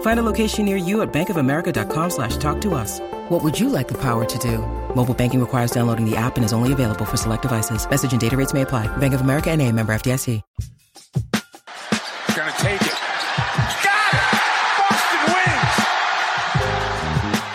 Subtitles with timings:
[0.00, 3.00] Find a location near you at bankofamerica.com slash talk to us.
[3.30, 4.58] What would you like the power to do?
[4.94, 7.88] Mobile banking requires downloading the app and is only available for select devices.
[7.88, 8.94] Message and data rates may apply.
[8.98, 10.42] Bank of America and a member FDIC.
[12.34, 12.96] Gonna take it.
[13.84, 14.40] Got it!
[14.78, 15.22] Boston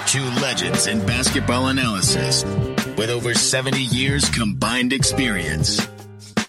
[0.02, 0.12] wins!
[0.12, 2.44] Two legends in basketball analysis
[2.98, 5.86] with over 70 years combined experience.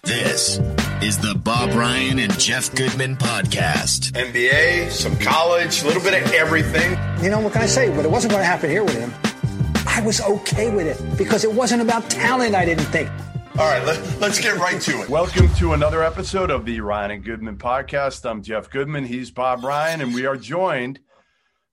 [0.07, 0.57] This
[1.01, 4.13] is the Bob Ryan and Jeff Goodman podcast.
[4.13, 6.97] NBA, some college, a little bit of everything.
[7.21, 7.93] You know, what can I say?
[7.93, 9.13] But it wasn't going to happen here with him.
[9.85, 13.09] I was okay with it because it wasn't about talent, I didn't think.
[13.59, 15.09] All right, let, us get right to it.
[15.09, 18.23] Welcome to another episode of the Ryan and Goodman podcast.
[18.23, 19.03] I'm Jeff Goodman.
[19.03, 21.01] He's Bob Ryan, and we are joined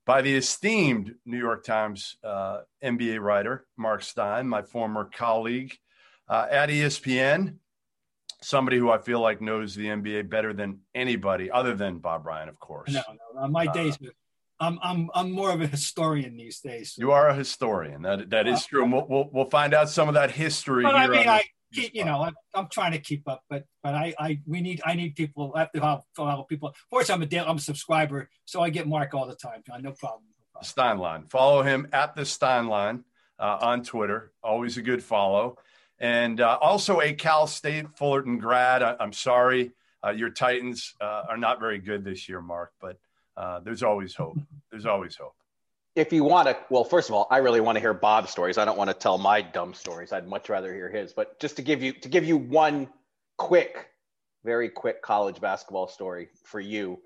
[0.07, 5.79] by the esteemed New York Times uh, NBA writer, Mark Stein, my former colleague
[6.29, 7.59] uh, at ESPN,
[8.45, 12.49] somebody who I feel like knows the NBA better than anybody, other than Bob Ryan,
[12.49, 12.93] of course.
[12.93, 13.03] No,
[13.35, 13.99] no, my uh, days.
[14.61, 16.95] I'm I'm I'm more of a historian these days.
[16.95, 17.01] So.
[17.01, 18.03] You are a historian.
[18.03, 20.85] That that is true, and we'll, we'll we'll find out some of that history.
[20.85, 24.15] But I mean, I you know, I'm, I'm, trying to keep up, but but I,
[24.19, 25.53] I we need I need people.
[25.57, 26.69] I have to follow people.
[26.69, 29.63] Of course, I'm a daily, I'm a subscriber, so I get Mark all the time.
[29.67, 30.23] John, no problem.
[30.39, 30.99] No problem.
[30.99, 31.31] Steinline.
[31.31, 33.03] Follow him at the Steinline
[33.39, 34.33] uh, on Twitter.
[34.43, 35.57] Always a good follow.
[36.05, 38.83] And uh, also a Cal State Fullerton grad.
[38.83, 39.73] I, am sorry,
[40.05, 42.99] uh, your Titans uh, are not very good this year, Mark, but
[43.39, 44.37] uh, there's always hope.
[44.71, 45.35] There's always hope
[45.95, 48.59] if you want to, well, first of all, I really want to hear Bob's stories.
[48.59, 50.13] I don't want to tell my dumb stories.
[50.13, 51.13] I'd much rather hear his.
[51.13, 52.89] But just to give you to give you one
[53.37, 53.91] quick,
[54.45, 56.99] very quick college basketball story for you.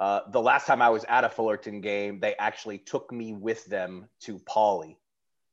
[0.00, 3.64] Uh, the last time I was at a Fullerton game, they actually took me with
[3.66, 4.96] them to Pauley,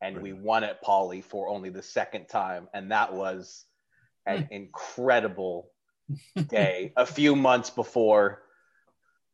[0.02, 0.34] and really?
[0.34, 3.66] we won at Pauley for only the second time, and that was
[4.26, 4.54] an hmm.
[4.54, 5.72] incredible
[6.48, 6.94] day.
[6.98, 8.44] a few months before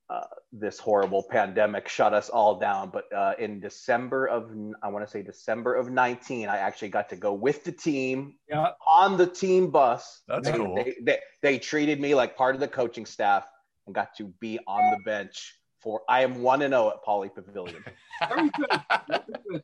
[0.10, 0.22] uh,
[0.52, 2.92] this horrible pandemic shut us all down.
[2.92, 4.52] But uh, in December of,
[4.84, 8.36] I want to say December of 19, I actually got to go with the team
[8.48, 8.72] yeah.
[8.88, 10.22] on the team bus.
[10.28, 10.76] That's they, cool.
[10.76, 13.48] They, they, they, treated me like part of the coaching staff
[13.88, 17.34] and got to be on the bench for, I am 1 and 0 at Pauley
[17.34, 17.84] Pavilion.
[18.30, 18.82] Very good.
[19.08, 19.64] Very good.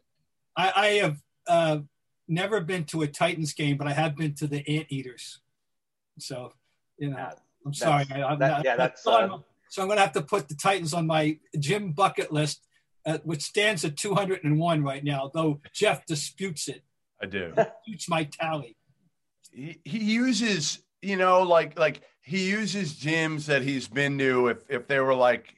[0.55, 1.17] I, I have
[1.47, 1.79] uh,
[2.27, 5.39] never been to a Titans game, but I have been to the Anteaters.
[6.19, 6.53] So,
[6.97, 7.29] you know,
[7.65, 8.05] I'm sorry.
[8.11, 9.05] I, that, yeah, that's.
[9.05, 12.67] Uh, so I'm going to have to put the Titans on my gym bucket list,
[13.05, 16.83] uh, which stands at 201 right now, though Jeff disputes it.
[17.21, 17.53] I do.
[17.55, 18.75] Disputes my tally.
[19.51, 24.63] He, he uses, you know, like like he uses gyms that he's been to if
[24.69, 25.55] if they were like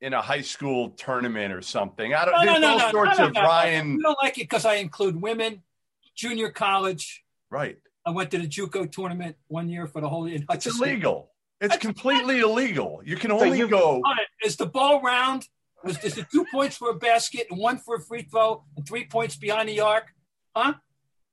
[0.00, 2.14] in a high school tournament or something.
[2.14, 2.34] I don't.
[2.34, 3.98] No, there's no, all no, sorts no, of Ryan.
[4.00, 5.62] I don't like it because I include women,
[6.14, 7.24] junior college.
[7.50, 7.78] Right.
[8.06, 10.26] I went to the JUCO tournament one year for the whole.
[10.26, 11.30] It's illegal.
[11.60, 13.02] It's completely illegal.
[13.04, 14.02] You can only so go.
[14.42, 15.46] Is the ball round?
[15.84, 18.86] Was is it two points for a basket and one for a free throw and
[18.86, 20.12] three points behind the arc?
[20.56, 20.74] Huh?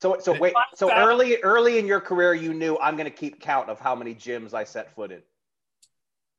[0.02, 0.54] So so wait.
[0.76, 3.96] So early early in your career, you knew I'm going to keep count of how
[3.96, 5.22] many gyms I set foot in.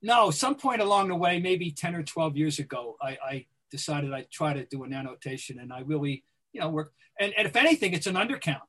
[0.01, 4.13] No, some point along the way, maybe ten or twelve years ago, I, I decided
[4.13, 6.93] I'd try to do an annotation, and I really, you know, work.
[7.19, 8.61] And, and if anything, it's an undercount.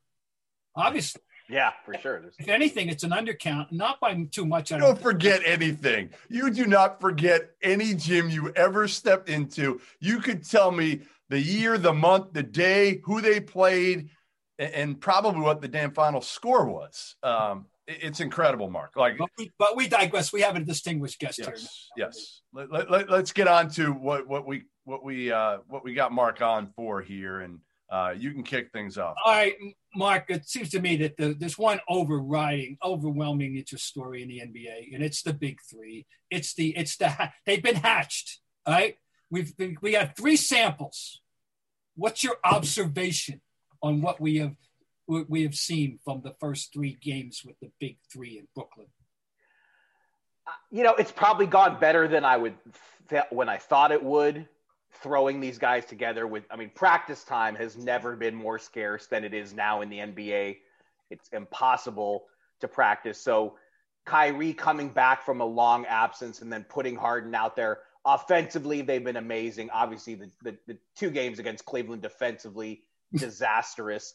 [0.76, 2.22] Obviously, yeah, for sure.
[2.22, 2.36] There's...
[2.40, 4.72] If anything, it's an undercount, not by too much.
[4.72, 6.10] I don't, don't forget anything.
[6.30, 9.82] You do not forget any gym you ever stepped into.
[10.00, 14.10] You could tell me the year, the month, the day, who they played,
[14.58, 17.16] and probably what the damn final score was.
[17.22, 18.96] Um, it's incredible, Mark.
[18.96, 20.32] Like, but we, but we, digress.
[20.32, 21.58] We have a distinguished guest yes, here.
[21.98, 22.42] Yes.
[22.54, 25.94] Let, let, let, us get on to what, what we what we uh, what we
[25.94, 27.60] got Mark on for here, and
[27.92, 29.16] uh, you can kick things off.
[29.26, 29.56] All right,
[29.96, 30.26] Mark.
[30.30, 34.94] It seems to me that the, there's one overriding, overwhelming interest story in the NBA,
[34.94, 36.06] and it's the big three.
[36.30, 38.40] It's the it's the they've been hatched.
[38.66, 38.96] All right,
[39.32, 41.22] we've been, we have three samples.
[41.96, 43.42] What's your observation
[43.82, 44.56] on what we have
[45.10, 48.88] we have seen from the first three games with the big three in Brooklyn?
[50.46, 52.54] Uh, you know, it's probably gone better than I would
[53.10, 54.48] th- when I thought it would.
[55.02, 59.24] Throwing these guys together with, I mean, practice time has never been more scarce than
[59.24, 60.58] it is now in the NBA.
[61.10, 62.26] It's impossible
[62.60, 63.20] to practice.
[63.20, 63.56] So,
[64.06, 69.04] Kyrie coming back from a long absence and then putting Harden out there offensively, they've
[69.04, 69.70] been amazing.
[69.72, 72.82] Obviously, the, the, the two games against Cleveland defensively,
[73.16, 74.14] disastrous.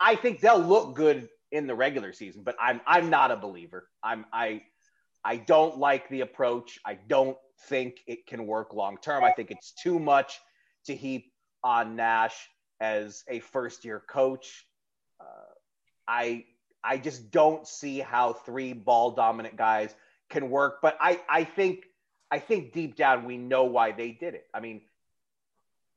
[0.00, 2.42] I think they'll look good in the regular season.
[2.42, 3.88] But I'm I'm not a believer.
[4.02, 4.62] I'm I
[5.24, 6.78] I don't like the approach.
[6.84, 7.36] I don't
[7.68, 9.24] think it can work long term.
[9.24, 10.40] I think it's too much
[10.86, 11.32] to heap
[11.62, 12.48] on Nash
[12.80, 14.66] as a first year coach.
[15.20, 15.24] Uh,
[16.08, 16.44] I
[16.82, 19.94] I just don't see how three ball dominant guys
[20.30, 20.78] can work.
[20.80, 21.84] But I I think
[22.30, 24.46] I think deep down we know why they did it.
[24.54, 24.80] I mean,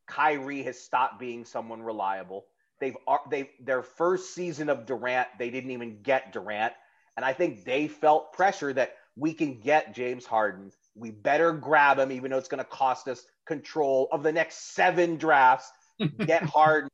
[0.08, 2.46] Kyrie has stopped being someone reliable.
[2.80, 6.74] They've uh, they their first season of Durant, they didn't even get Durant,
[7.16, 10.72] and I think they felt pressure that we can get James Harden.
[10.96, 14.74] We better grab him, even though it's going to cost us control of the next
[14.74, 15.72] seven drafts.
[16.26, 16.90] Get Harden,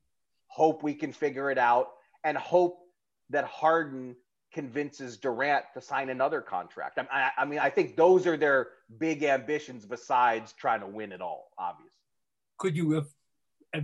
[0.47, 1.91] hope we can figure it out,
[2.23, 2.79] and hope
[3.29, 4.15] that Harden
[4.51, 6.99] convinces Durant to sign another contract.
[7.11, 11.21] I, I, mean, I think those are their big ambitions besides trying to win it
[11.21, 11.91] all, obviously.
[12.57, 13.07] Could you have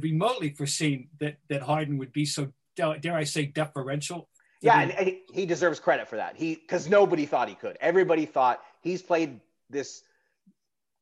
[0.02, 4.30] remotely foreseen that, that Harden would be so, dare I say, deferential
[4.66, 6.36] yeah, and, he deserves credit for that.
[6.36, 7.78] He because nobody thought he could.
[7.80, 9.40] Everybody thought he's played
[9.70, 10.02] this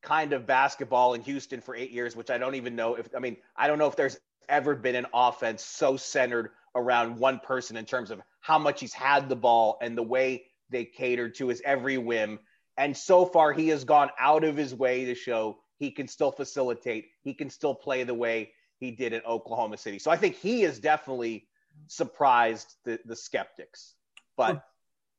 [0.02, 3.20] kind of basketball in Houston for eight years, which I don't even know if I
[3.20, 7.76] mean I don't know if there's ever been an offense so centered around one person
[7.76, 11.48] in terms of how much he's had the ball and the way they catered to
[11.48, 12.38] his every whim.
[12.76, 16.32] And so far, he has gone out of his way to show he can still
[16.32, 19.98] facilitate, he can still play the way he did in Oklahoma City.
[19.98, 21.46] So I think he is definitely
[21.86, 23.94] surprised the, the skeptics.
[24.36, 24.64] But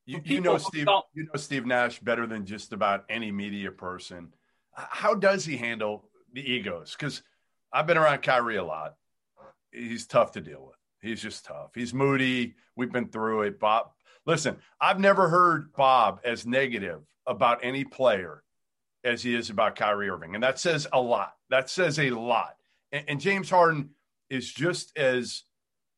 [0.05, 4.33] you, you know Steve you know Steve Nash better than just about any media person.
[4.73, 6.95] How does he handle the egos?
[6.97, 7.23] Because
[7.71, 8.95] I've been around Kyrie a lot.
[9.71, 10.75] He's tough to deal with.
[11.01, 11.71] He's just tough.
[11.75, 12.55] He's moody.
[12.75, 13.59] We've been through it.
[13.59, 13.91] Bob,
[14.25, 18.43] listen, I've never heard Bob as negative about any player
[19.03, 20.35] as he is about Kyrie Irving.
[20.35, 21.33] And that says a lot.
[21.49, 22.55] That says a lot.
[22.91, 23.91] And, and James Harden
[24.29, 25.43] is just as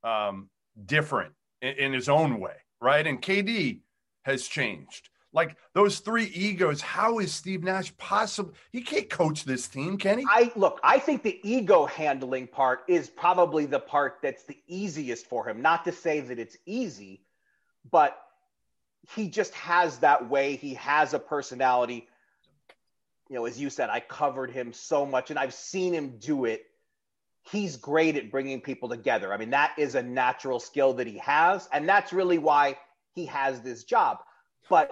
[0.03, 0.49] um,
[0.85, 3.05] different in, in his own way, right?
[3.05, 3.81] And KD
[4.23, 5.09] has changed.
[5.33, 8.53] Like those three egos, how is Steve Nash possible?
[8.71, 10.25] He can't coach this team, can he?
[10.29, 15.27] I look, I think the ego handling part is probably the part that's the easiest
[15.27, 15.61] for him.
[15.61, 17.21] Not to say that it's easy,
[17.91, 18.17] but
[19.15, 20.55] he just has that way.
[20.55, 22.07] He has a personality.
[23.29, 26.45] You know, as you said, I covered him so much and I've seen him do
[26.45, 26.65] it
[27.51, 29.33] he's great at bringing people together.
[29.33, 32.77] I mean, that is a natural skill that he has, and that's really why
[33.13, 34.19] he has this job.
[34.69, 34.91] But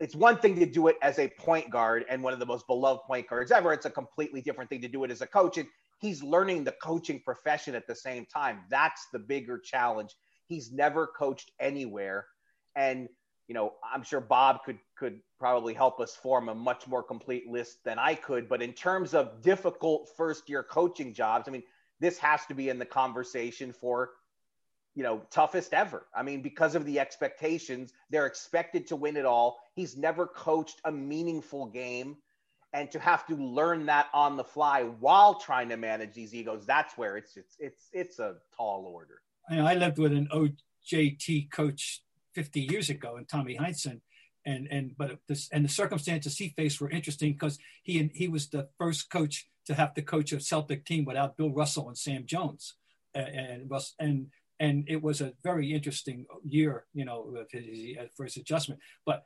[0.00, 2.66] it's one thing to do it as a point guard and one of the most
[2.66, 3.72] beloved point guards ever.
[3.72, 5.56] It's a completely different thing to do it as a coach.
[5.56, 5.68] And
[6.00, 8.60] he's learning the coaching profession at the same time.
[8.70, 10.14] That's the bigger challenge.
[10.46, 12.26] He's never coached anywhere.
[12.76, 13.08] And
[13.48, 17.48] you know, I'm sure Bob could could probably help us form a much more complete
[17.48, 18.48] list than I could.
[18.48, 21.62] But in terms of difficult first year coaching jobs, I mean,
[22.00, 24.10] this has to be in the conversation for,
[24.94, 26.06] you know, toughest ever.
[26.14, 29.58] I mean, because of the expectations, they're expected to win it all.
[29.74, 32.16] He's never coached a meaningful game.
[32.72, 36.66] And to have to learn that on the fly while trying to manage these egos,
[36.66, 39.20] that's where it's it's it's it's a tall order.
[39.48, 42.03] I, lived with an OJT coach
[42.34, 44.00] 50 years ago and Tommy Heinsohn.
[44.46, 48.48] And, and, but this, and the circumstances he faced were interesting because he, he was
[48.48, 52.26] the first coach to have to coach a Celtic team without Bill Russell and Sam
[52.26, 52.74] Jones.
[53.14, 54.26] And, and, and,
[54.60, 58.80] and it was a very interesting year, you know, uh, for his adjustment.
[59.06, 59.24] But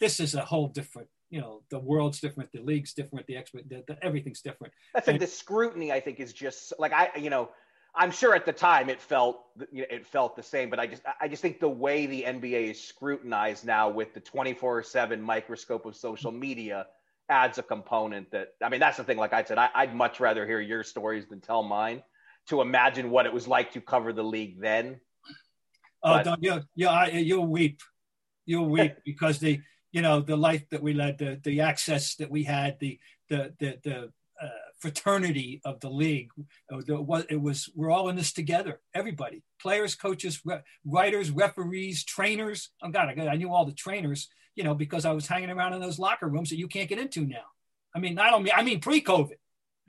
[0.00, 3.68] this is a whole different, you know, the world's different, the league's different, the expert,
[3.68, 4.72] the, the, everything's different.
[4.94, 7.50] That's and, the scrutiny, I think, is just like I, you know,
[7.96, 10.86] I'm sure at the time it felt you know, it felt the same, but I
[10.86, 15.86] just I just think the way the NBA is scrutinized now with the 24/7 microscope
[15.86, 16.86] of social media
[17.28, 19.16] adds a component that I mean that's the thing.
[19.16, 22.02] Like I said, I, would much rather hear your stories than tell mine.
[22.48, 25.00] To imagine what it was like to cover the league then.
[26.02, 27.80] Oh, but, yeah, yeah, you'll weep,
[28.44, 29.60] you'll weep because the
[29.92, 32.98] you know the life that we led, the the access that we had, the
[33.30, 34.12] the the the
[34.84, 36.28] fraternity of the league.
[36.70, 38.80] It was, we're all in this together.
[38.92, 42.68] Everybody, players, coaches, re- writers, referees, trainers.
[42.82, 45.72] Oh God, I, I knew all the trainers, you know, because I was hanging around
[45.72, 47.46] in those locker rooms that you can't get into now.
[47.96, 49.38] I mean, I don't mean, I mean pre-COVID.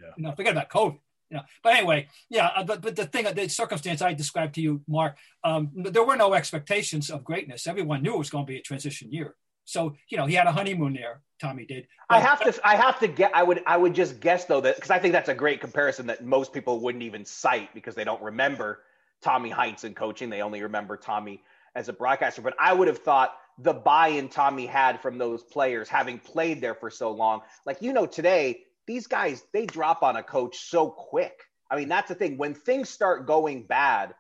[0.02, 0.14] Yeah.
[0.16, 1.00] You know, forget about COVID.
[1.30, 2.52] You know, but anyway, yeah.
[2.56, 6.16] Uh, but but the thing, the circumstance I described to you, Mark, um, there were
[6.16, 7.68] no expectations of greatness.
[7.68, 9.36] Everyone knew it was going to be a transition year.
[9.66, 11.22] So you know he had a honeymoon there.
[11.40, 11.88] Tommy did.
[12.08, 12.68] But, I have to.
[12.68, 13.32] I have to get.
[13.34, 13.62] I would.
[13.68, 16.54] I would just guess though that because I think that's a great comparison that most
[16.54, 18.84] people wouldn't even cite because they don't remember
[19.22, 20.30] Tommy Heinsohn coaching.
[20.30, 21.44] They only remember Tommy
[21.76, 22.42] as a broadcaster.
[22.42, 26.76] But I would have thought the buy-in Tommy had from those players, having played there
[26.76, 30.90] for so long, like you know, today these guys they drop on a coach so
[30.90, 31.42] quick.
[31.70, 32.38] I mean, that's the thing.
[32.38, 34.14] When things start going bad,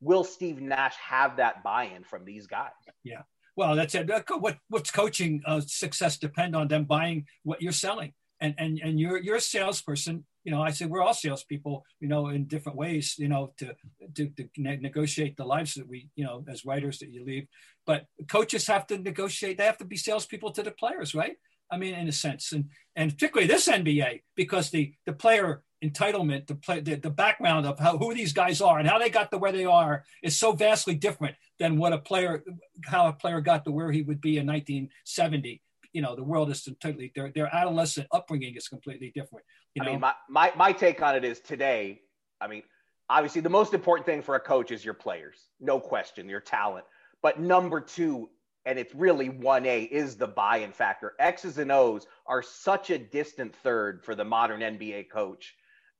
[0.00, 2.70] will Steve Nash have that buy-in from these guys?
[3.02, 3.22] Yeah.
[3.56, 4.10] Well, that's it.
[4.28, 8.98] What what's coaching uh, success depend on them buying what you're selling, and and and
[8.98, 10.24] you're you're a salesperson.
[10.44, 11.84] You know, I say we're all salespeople.
[12.00, 13.16] You know, in different ways.
[13.18, 13.74] You know, to
[14.14, 17.46] to, to ne- negotiate the lives that we, you know, as writers that you leave.
[17.86, 19.58] But coaches have to negotiate.
[19.58, 21.36] They have to be salespeople to the players, right?
[21.72, 26.46] I mean, in a sense, and and particularly this NBA because the the player entitlement,
[26.46, 29.30] the play, the, the background of how who these guys are and how they got
[29.30, 32.44] to where they are is so vastly different than what a player,
[32.84, 35.60] how a player got to where he would be in 1970.
[35.92, 39.44] You know, the world is totally their their adolescent upbringing is completely different.
[39.74, 39.88] You know?
[39.88, 42.00] I mean, my, my my take on it is today.
[42.40, 42.62] I mean,
[43.08, 46.84] obviously, the most important thing for a coach is your players, no question, your talent.
[47.22, 48.30] But number two,
[48.64, 51.14] and it's really 1A, is the buy in factor.
[51.18, 55.54] X's and O's are such a distant third for the modern NBA coach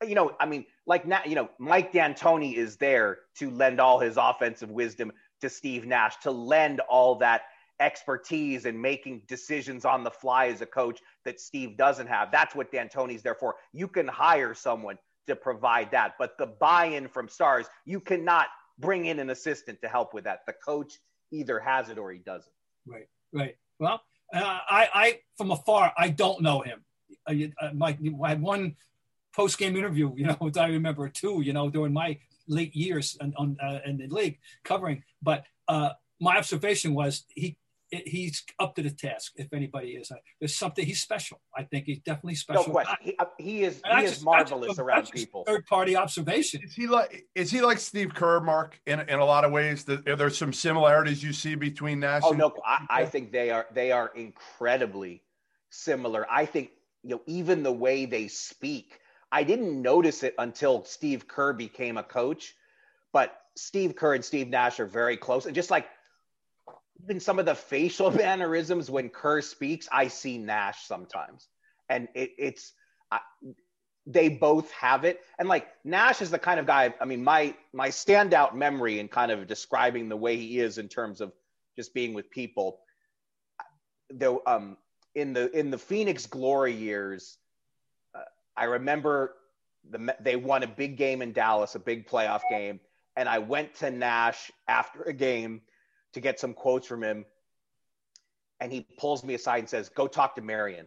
[0.07, 3.99] you know, I mean, like now, you know, Mike D'Antoni is there to lend all
[3.99, 7.43] his offensive wisdom to Steve Nash, to lend all that
[7.81, 12.31] expertise and making decisions on the fly as a coach that Steve doesn't have.
[12.31, 13.57] That's what D'Antoni's there for.
[13.73, 19.07] You can hire someone to provide that, but the buy-in from stars, you cannot bring
[19.07, 20.41] in an assistant to help with that.
[20.47, 20.99] The coach
[21.33, 22.53] either has it or he doesn't.
[22.87, 23.57] Right, right.
[23.79, 26.85] Well, uh, I, I from afar, I don't know him.
[27.27, 28.77] Uh, Mike, I had one
[29.35, 33.33] post game interview, you know, I remember too, you know, during my late years on,
[33.37, 35.03] on uh, in the league covering.
[35.23, 37.57] But uh, my observation was he
[37.93, 39.33] he's up to the task.
[39.37, 41.41] If anybody is, uh, there's something he's special.
[41.57, 42.65] I think he's definitely special.
[42.65, 42.97] No question.
[43.03, 45.45] He, uh, he is he is just, marvelous around people.
[45.47, 46.63] Third party observation.
[46.65, 48.81] Is he like is he like Steve Kerr, Mark?
[48.87, 52.23] In in a lot of ways, are there some similarities you see between Nash?
[52.25, 55.23] Oh no, I, I think they are they are incredibly
[55.71, 56.27] similar.
[56.31, 56.71] I think
[57.03, 58.99] you know even the way they speak
[59.33, 62.55] I didn't notice it until Steve Kerr became a coach,
[63.15, 65.47] but Steve Kerr and Steve Nash are very close.
[65.47, 65.87] And just like
[67.05, 71.49] even some of the facial mannerisms when Kerr speaks, I see Nash sometimes.
[71.89, 72.73] And it, it's,
[73.11, 73.21] I,
[74.07, 75.21] they both have it.
[75.39, 79.09] And like Nash is the kind of guy, I mean, my, my standout memory in
[79.09, 81.33] kind of describing the way he is in terms of
[81.77, 82.81] just being with people,
[84.11, 84.77] though, um,
[85.15, 87.37] in the, in the Phoenix glory years,
[88.57, 89.35] I remember
[89.91, 92.81] the, they won a big game in Dallas, a big playoff game.
[93.17, 95.63] And I went to Nash after a game
[96.13, 97.25] to get some quotes from him.
[98.61, 100.87] And he pulls me aside and says, Go talk to Marion.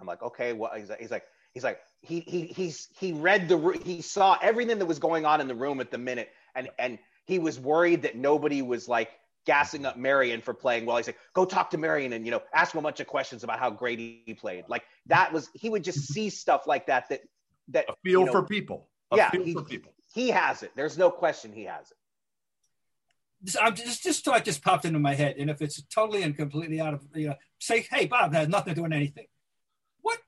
[0.00, 3.48] I'm like, Okay, well, he's like, he's like, he's like, he, he, he's, he read
[3.48, 6.30] the, he saw everything that was going on in the room at the minute.
[6.54, 9.10] And, and he was worried that nobody was like
[9.44, 10.96] gassing up Marion for playing well.
[10.96, 13.44] He's like, go talk to Marion and, you know, ask him a bunch of questions
[13.44, 14.64] about how great he played.
[14.68, 17.22] Like that was, he would just see stuff like that, that,
[17.68, 18.88] that a feel you know, for people.
[19.10, 19.30] A yeah.
[19.32, 19.92] He, people.
[20.12, 20.72] he has it.
[20.76, 21.96] There's no question he has it.
[23.60, 26.80] I'm just just thought just popped into my head, and if it's totally and completely
[26.80, 29.26] out of you know, say, hey, Bob, that has nothing to do with anything.
[30.02, 30.18] What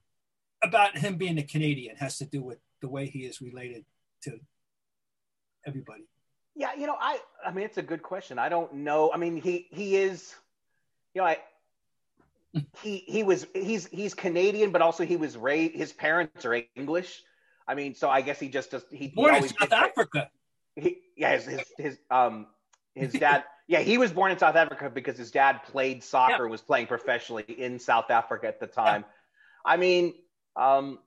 [0.62, 3.84] about him being a Canadian has to do with the way he is related
[4.24, 4.38] to
[5.66, 6.04] everybody?
[6.54, 8.38] Yeah, you know, I I mean it's a good question.
[8.38, 9.12] I don't know.
[9.12, 10.34] I mean, he he is
[11.14, 11.38] you know, I
[12.82, 17.22] he he was he's he's Canadian, but also he was raised his parents are English.
[17.66, 20.30] I mean, so I guess he just does he, born he in South Africa.
[20.76, 22.46] He, yeah, his, his his um
[23.00, 26.50] his dad yeah, he was born in South Africa because his dad played soccer, yeah.
[26.50, 29.04] was playing professionally in South Africa at the time.
[29.64, 30.14] I mean,
[30.56, 30.98] um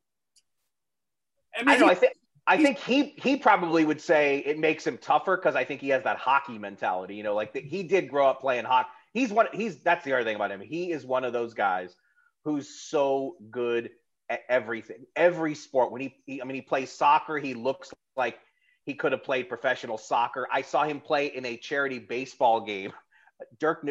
[1.56, 2.14] I, mean, I know, I think
[2.46, 5.90] I think he he probably would say it makes him tougher because I think he
[5.90, 7.16] has that hockey mentality.
[7.16, 8.90] You know, like the, he did grow up playing hockey.
[9.14, 9.48] He's one.
[9.54, 10.60] He's that's the other thing about him.
[10.60, 11.96] He is one of those guys
[12.44, 13.92] who's so good
[14.30, 15.92] at everything, every sport.
[15.92, 17.38] When he, he I mean, he plays soccer.
[17.38, 18.38] He looks like
[18.86, 20.48] he could have played professional soccer.
[20.52, 22.92] I saw him play in a charity baseball game.
[23.60, 23.88] Dirk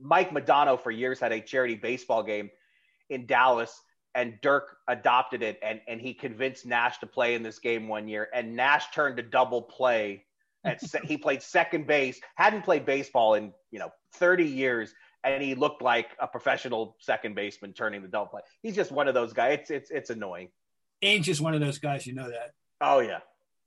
[0.00, 2.50] Mike Modano for years had a charity baseball game
[3.08, 3.80] in Dallas
[4.14, 8.08] and Dirk adopted it and, and he convinced Nash to play in this game one
[8.08, 8.28] year.
[8.34, 10.24] And Nash turned to double play.
[10.64, 15.42] At se- he played second base, hadn't played baseball in you know 30 years, and
[15.42, 18.42] he looked like a professional second baseman turning the double play.
[18.62, 19.58] He's just one of those guys.
[19.60, 20.50] It's it's it's annoying.
[21.02, 22.06] Ainge is one of those guys.
[22.06, 22.52] You know that.
[22.80, 23.18] Oh yeah.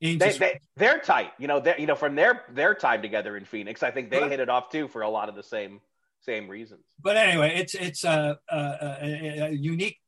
[0.01, 1.59] They, they, they're tight, you know.
[1.59, 4.29] They, you know, from their their time together in Phoenix, I think they right.
[4.29, 5.79] hit it off too for a lot of the same
[6.21, 6.85] same reasons.
[7.01, 9.99] But anyway, it's it's a, a, a, a unique,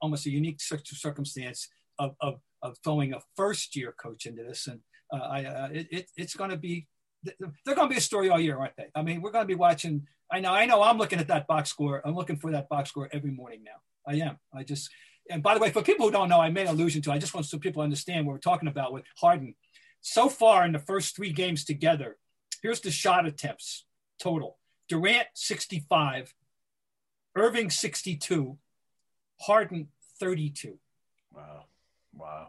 [0.00, 1.68] almost a unique circumstance
[1.98, 4.80] of, of, of throwing a first year coach into this, and
[5.12, 6.86] uh, I uh, it, it's going to be
[7.22, 8.86] they're going to be a story all year, aren't they?
[8.94, 10.06] I mean, we're going to be watching.
[10.30, 10.82] I know, I know.
[10.82, 12.00] I'm looking at that box score.
[12.04, 13.80] I'm looking for that box score every morning now.
[14.06, 14.38] I am.
[14.54, 14.88] I just.
[15.30, 17.12] And by the way, for people who don't know, I made allusion to.
[17.12, 19.54] I just want so people understand what we're talking about with Harden.
[20.00, 22.16] So far in the first three games together,
[22.62, 23.84] here's the shot attempts
[24.20, 24.58] total:
[24.88, 26.34] Durant 65,
[27.34, 28.58] Irving 62,
[29.40, 29.88] Harden
[30.20, 30.78] 32.
[31.34, 31.64] Wow,
[32.14, 32.48] wow.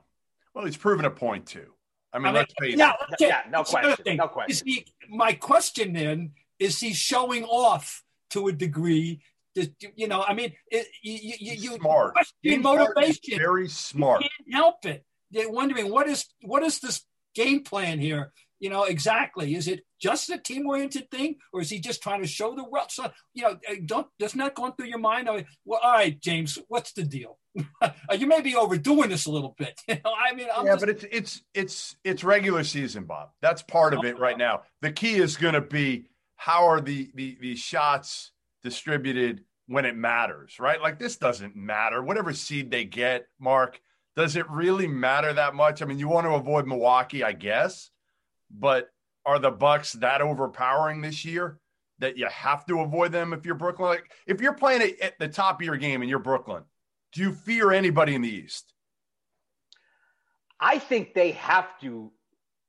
[0.54, 1.74] Well, he's proven a point too.
[2.12, 3.16] I mean, I mean let's face yeah, it.
[3.20, 4.18] Yeah, no question.
[4.18, 4.68] No question.
[4.68, 9.22] He, my question then is he showing off to a degree?
[9.56, 12.14] That, you know, I mean, it, you, you, you smart.
[12.14, 13.38] question motivation.
[13.38, 14.24] Very smart.
[14.24, 15.06] You can't help it.
[15.32, 17.04] They're wondering what is what is this
[17.36, 18.32] game plan here?
[18.60, 19.56] You know, exactly.
[19.56, 22.64] Is it just a team oriented thing, or is he just trying to show the
[22.64, 22.88] world?
[22.90, 25.30] So, you know, uh, don't does not going through your mind.
[25.66, 27.38] Well, all right, James, what's the deal?
[28.18, 29.80] you may be overdoing this a little bit.
[29.88, 30.86] You know, I mean, I'm yeah, just...
[30.86, 33.30] but it's it's it's it's regular season, Bob.
[33.42, 34.64] That's part of it right now.
[34.82, 38.32] The key is going to be how are the the the shots
[38.64, 40.82] distributed when it matters, right?
[40.82, 42.02] Like this doesn't matter.
[42.02, 43.80] Whatever seed they get, Mark,
[44.16, 45.82] does it really matter that much?
[45.82, 47.92] I mean, you want to avoid Milwaukee, I guess,
[48.50, 48.90] but
[49.26, 51.60] are the Bucks that overpowering this year
[52.00, 53.90] that you have to avoid them if you're Brooklyn?
[53.90, 56.64] Like if you're playing at the top of your game and you're Brooklyn,
[57.14, 58.74] do you fear anybody in the East?
[60.60, 62.12] I think they have to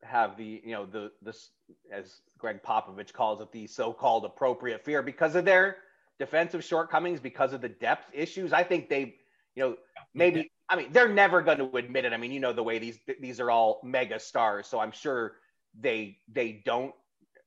[0.02, 1.50] have the, you know, the this
[1.92, 5.76] as Gregg Popovich calls it, the so-called appropriate fear because of their
[6.18, 8.52] defensive shortcomings, because of the depth issues.
[8.52, 9.16] I think they,
[9.54, 9.76] you know,
[10.14, 12.12] maybe I mean they're never going to admit it.
[12.12, 15.36] I mean, you know the way these these are all mega stars, so I'm sure
[15.78, 16.94] they they don't.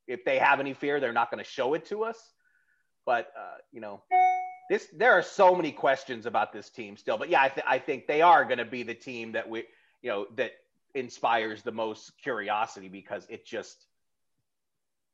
[0.08, 2.18] If they have any fear, they're not going to show it to us.
[3.06, 4.02] But uh, you know,
[4.70, 7.18] this there are so many questions about this team still.
[7.18, 9.66] But yeah, I, th- I think they are going to be the team that we,
[10.02, 10.52] you know, that
[10.96, 13.86] inspires the most curiosity because it just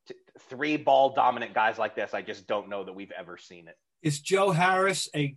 [0.10, 0.16] t-
[0.50, 2.14] three ball dominant guys like this.
[2.14, 3.78] I just don't know that we've ever seen it.
[4.02, 5.36] Is Joe Harris a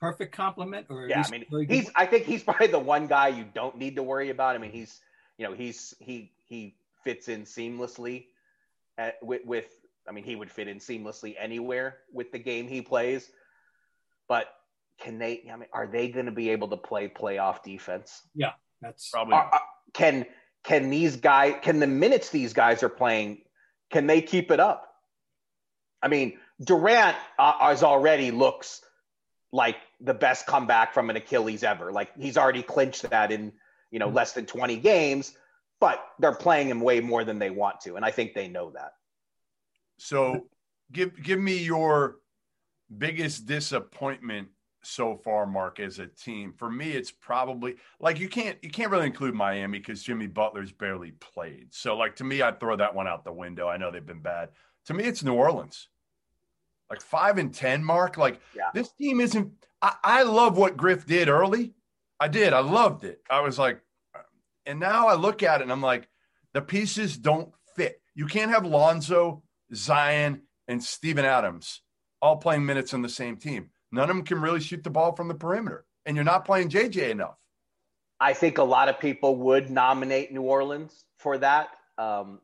[0.00, 0.86] perfect complement?
[0.90, 1.90] Or yeah, I mean, he's.
[1.96, 4.54] I think he's probably the one guy you don't need to worry about.
[4.54, 5.00] I mean, he's,
[5.38, 8.26] you know, he's he he fits in seamlessly
[8.98, 9.66] at, with, with
[10.08, 13.30] I mean, he would fit in seamlessly anywhere with the game he plays.
[14.28, 14.46] But
[15.00, 15.48] can they?
[15.52, 18.22] I mean, are they going to be able to play playoff defense?
[18.34, 19.34] Yeah, that's probably.
[19.34, 19.60] Are, are,
[19.92, 20.26] can
[20.64, 21.56] can these guys?
[21.62, 23.42] Can the minutes these guys are playing?
[23.94, 24.92] Can they keep it up?
[26.02, 28.80] I mean, Durant uh, as already looks
[29.52, 31.92] like the best comeback from an Achilles ever.
[31.92, 33.52] Like he's already clinched that in
[33.92, 35.36] you know less than 20 games,
[35.78, 38.70] but they're playing him way more than they want to, and I think they know
[38.70, 38.94] that.
[39.98, 40.48] So,
[40.90, 42.16] give give me your
[42.98, 44.48] biggest disappointment
[44.86, 46.52] so far, Mark, as a team?
[46.56, 50.72] For me, it's probably like you can't you can't really include Miami because Jimmy Butler's
[50.72, 51.68] barely played.
[51.72, 53.68] So, like to me, I'd throw that one out the window.
[53.68, 54.50] I know they've been bad.
[54.86, 55.88] To me, it's New Orleans.
[56.90, 58.16] Like five and ten, Mark.
[58.16, 58.70] Like yeah.
[58.74, 59.52] this team isn't.
[59.80, 61.74] I, I love what Griff did early.
[62.20, 62.52] I did.
[62.52, 63.20] I loved it.
[63.28, 63.80] I was like,
[64.66, 66.08] and now I look at it and I'm like,
[66.52, 68.00] the pieces don't fit.
[68.14, 69.42] You can't have Lonzo,
[69.74, 71.82] Zion, and Steven Adams
[72.24, 73.68] all playing minutes on the same team.
[73.94, 76.68] None of them can really shoot the ball from the perimeter, and you're not playing
[76.68, 77.36] JJ enough.
[78.18, 81.68] I think a lot of people would nominate New Orleans for that.
[81.96, 82.40] Um,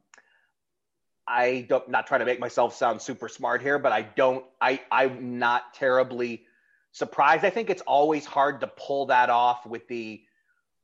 [1.27, 4.45] I don't not trying to make myself sound super smart here, but I don't.
[4.61, 6.45] I I'm not terribly
[6.93, 7.45] surprised.
[7.45, 10.23] I think it's always hard to pull that off with the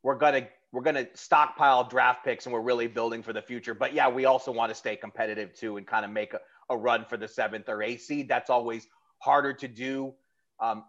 [0.02, 3.74] we're gonna we're gonna stockpile draft picks and we're really building for the future.
[3.74, 6.76] But yeah, we also want to stay competitive too and kind of make a, a
[6.76, 8.28] run for the seventh or eighth seed.
[8.28, 10.14] That's always harder to do.
[10.60, 10.84] Um,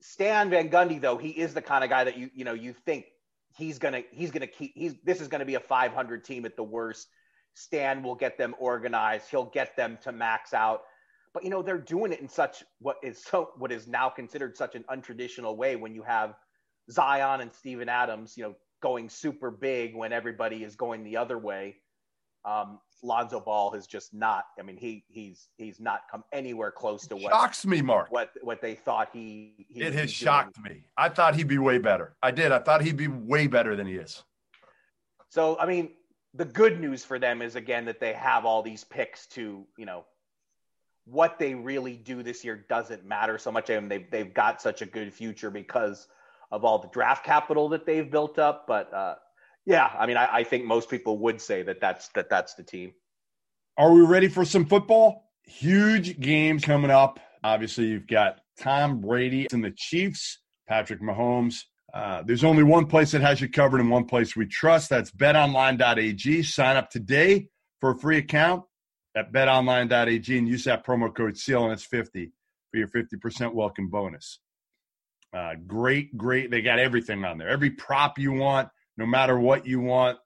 [0.00, 2.72] Stan Van Gundy, though, he is the kind of guy that you you know you
[2.72, 3.06] think
[3.56, 6.62] he's gonna he's gonna keep he's this is gonna be a 500 team at the
[6.62, 7.08] worst.
[7.54, 9.30] Stan will get them organized.
[9.30, 10.82] He'll get them to max out.
[11.32, 14.56] But you know they're doing it in such what is so what is now considered
[14.56, 16.34] such an untraditional way when you have
[16.90, 21.38] Zion and Steven Adams, you know, going super big when everybody is going the other
[21.38, 21.76] way.
[22.44, 24.44] Um, Lonzo Ball has just not.
[24.58, 28.10] I mean, he he's he's not come anywhere close to what shocks me, Mark.
[28.10, 29.66] What what they thought he.
[29.68, 30.84] he it has shocked me.
[30.96, 32.16] I thought he'd be way better.
[32.22, 32.52] I did.
[32.52, 34.22] I thought he'd be way better than he is.
[35.28, 35.90] So I mean,
[36.34, 39.86] the good news for them is again that they have all these picks to you
[39.86, 40.04] know.
[41.08, 43.70] What they really do this year doesn't matter so much.
[43.70, 46.08] I mean, they've they've got such a good future because
[46.50, 48.66] of all the draft capital that they've built up.
[48.66, 49.14] But uh,
[49.66, 52.62] yeah, I mean, I, I think most people would say that that's that that's the
[52.62, 52.92] team.
[53.76, 55.26] Are we ready for some football?
[55.46, 57.20] huge games coming up.
[57.42, 61.60] Obviously, you've got Tom Brady and the Chiefs, Patrick Mahomes.
[61.94, 64.90] Uh, there's only one place that has you covered and one place we trust.
[64.90, 66.42] That's betonline.ag.
[66.42, 67.48] Sign up today
[67.80, 68.64] for a free account
[69.16, 72.32] at betonline.ag and use that promo code CLNS50
[72.70, 74.40] for your 50% welcome bonus.
[75.32, 76.50] Uh, great, great.
[76.50, 77.48] They got everything on there.
[77.48, 80.18] Every prop you want, no matter what you want.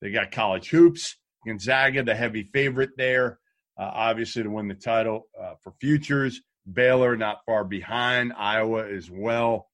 [0.00, 3.38] They got college hoops, Gonzaga, the heavy favorite there,
[3.78, 6.40] uh, obviously to win the title uh, for futures.
[6.70, 9.68] Baylor not far behind, Iowa as well.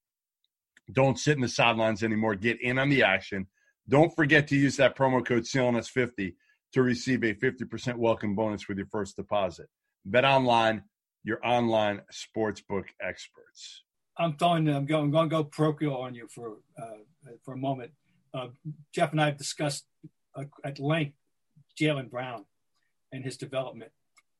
[0.91, 2.35] Don't sit in the sidelines anymore.
[2.35, 3.47] Get in on the action.
[3.87, 6.35] Don't forget to use that promo code CLNS50
[6.73, 9.67] to receive a 50% welcome bonus with your first deposit.
[10.05, 10.83] Bet online,
[11.23, 13.83] your online sportsbook experts.
[14.17, 14.67] I'm throwing.
[14.67, 15.05] I'm going.
[15.05, 17.91] I'm going to go parochial on you for uh, for a moment.
[18.33, 18.47] Uh,
[18.93, 19.85] Jeff and I have discussed
[20.35, 21.15] uh, at length
[21.79, 22.45] Jaylen Brown
[23.11, 23.91] and his development,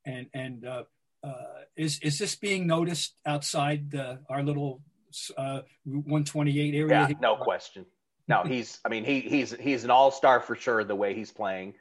[0.05, 0.83] and and uh,
[1.23, 3.93] uh, is is this being noticed outside
[4.29, 4.81] our little
[5.37, 7.07] uh, 128 area?
[7.09, 7.85] Yeah, no question.
[8.27, 8.79] No, he's.
[8.85, 10.83] I mean, he he's he's an all star for sure.
[10.83, 11.73] The way he's playing,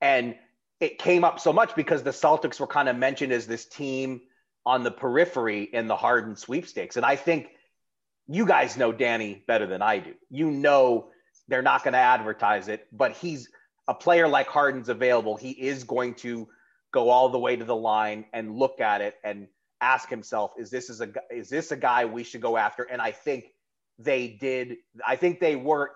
[0.00, 0.36] and
[0.80, 4.22] it came up so much because the Celtics were kind of mentioned as this team
[4.64, 7.50] on the periphery in the Harden sweepstakes, and I think
[8.26, 10.14] you guys know Danny better than I do.
[10.30, 11.10] You know
[11.48, 13.48] they're not going to advertise it, but he's
[13.88, 15.36] a player like Harden's available.
[15.36, 16.48] He is going to
[16.92, 19.48] go all the way to the line and look at it and
[19.80, 22.82] ask himself, is this is a is this a guy we should go after?
[22.84, 23.52] And I think
[23.98, 24.76] they did.
[25.06, 25.92] I think they were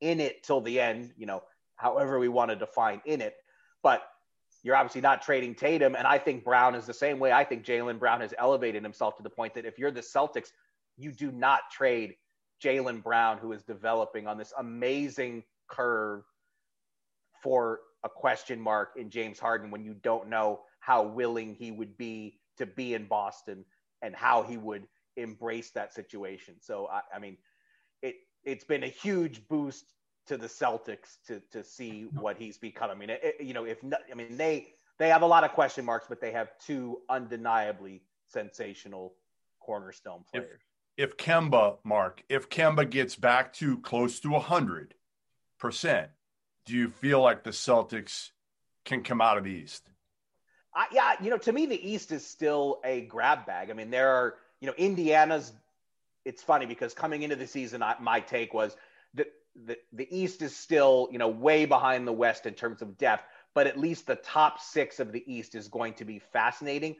[0.00, 1.12] in it till the end.
[1.16, 1.42] You know,
[1.76, 3.34] however we want to define in it,
[3.82, 4.02] but
[4.62, 5.96] you're obviously not trading Tatum.
[5.96, 7.32] And I think Brown is the same way.
[7.32, 10.50] I think Jaylen Brown has elevated himself to the point that if you're the Celtics,
[10.96, 12.14] you do not trade
[12.62, 16.22] Jaylen Brown, who is developing on this amazing curve
[17.42, 21.96] for a question mark in James Harden when you don't know how willing he would
[21.96, 23.64] be to be in Boston
[24.02, 26.54] and how he would embrace that situation.
[26.60, 27.36] So I, I mean,
[28.02, 29.84] it it's been a huge boost
[30.26, 32.90] to the Celtics to to see what he's become.
[32.90, 35.52] I mean, it, you know, if not, I mean they they have a lot of
[35.52, 39.14] question marks, but they have two undeniably sensational
[39.60, 40.60] cornerstone players.
[40.60, 40.71] If,
[41.02, 44.94] if Kemba, Mark, if Kemba gets back to close to hundred
[45.58, 46.10] percent,
[46.64, 48.30] do you feel like the Celtics
[48.84, 49.90] can come out of the East?
[50.72, 53.68] I, yeah, you know, to me, the East is still a grab bag.
[53.68, 55.52] I mean, there are, you know, Indiana's.
[56.24, 58.76] It's funny because coming into the season, I, my take was
[59.14, 59.26] that
[59.66, 63.24] the, the East is still, you know, way behind the West in terms of depth,
[63.54, 66.94] but at least the top six of the East is going to be fascinating.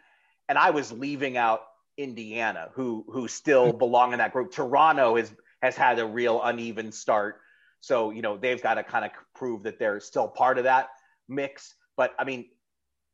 [0.48, 1.62] And I was leaving out
[2.02, 3.78] Indiana, who who still hmm.
[3.78, 4.52] belong in that group.
[4.52, 7.40] Toronto has has had a real uneven start.
[7.80, 10.88] So, you know, they've got to kind of prove that they're still part of that
[11.28, 11.74] mix.
[11.96, 12.46] But I mean,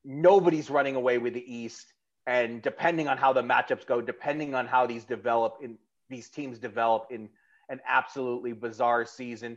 [0.04, 1.92] nobody's running away with the East.
[2.26, 5.78] And depending on how the matchups go, depending on how these develop in
[6.10, 7.28] these teams develop in
[7.70, 9.56] an absolutely bizarre season,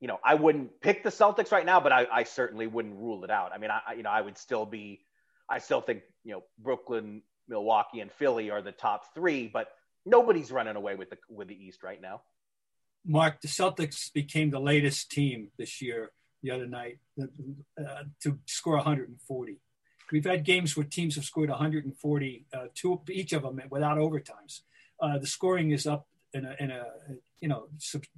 [0.00, 3.24] you know, I wouldn't pick the Celtics right now, but I, I certainly wouldn't rule
[3.24, 3.52] it out.
[3.54, 5.00] I mean, I, you know, I would still be,
[5.48, 9.68] I still think, you know, Brooklyn, Milwaukee, and Philly are the top three, but
[10.04, 12.22] nobody's running away with the with the East right now.
[13.04, 18.76] Mark, the Celtics became the latest team this year, the other night, uh, to score
[18.76, 19.58] 140.
[20.12, 24.60] We've had games where teams have scored 140, uh, two each of them without overtimes.
[25.00, 26.84] Uh, the scoring is up in a, in a,
[27.40, 27.68] you know,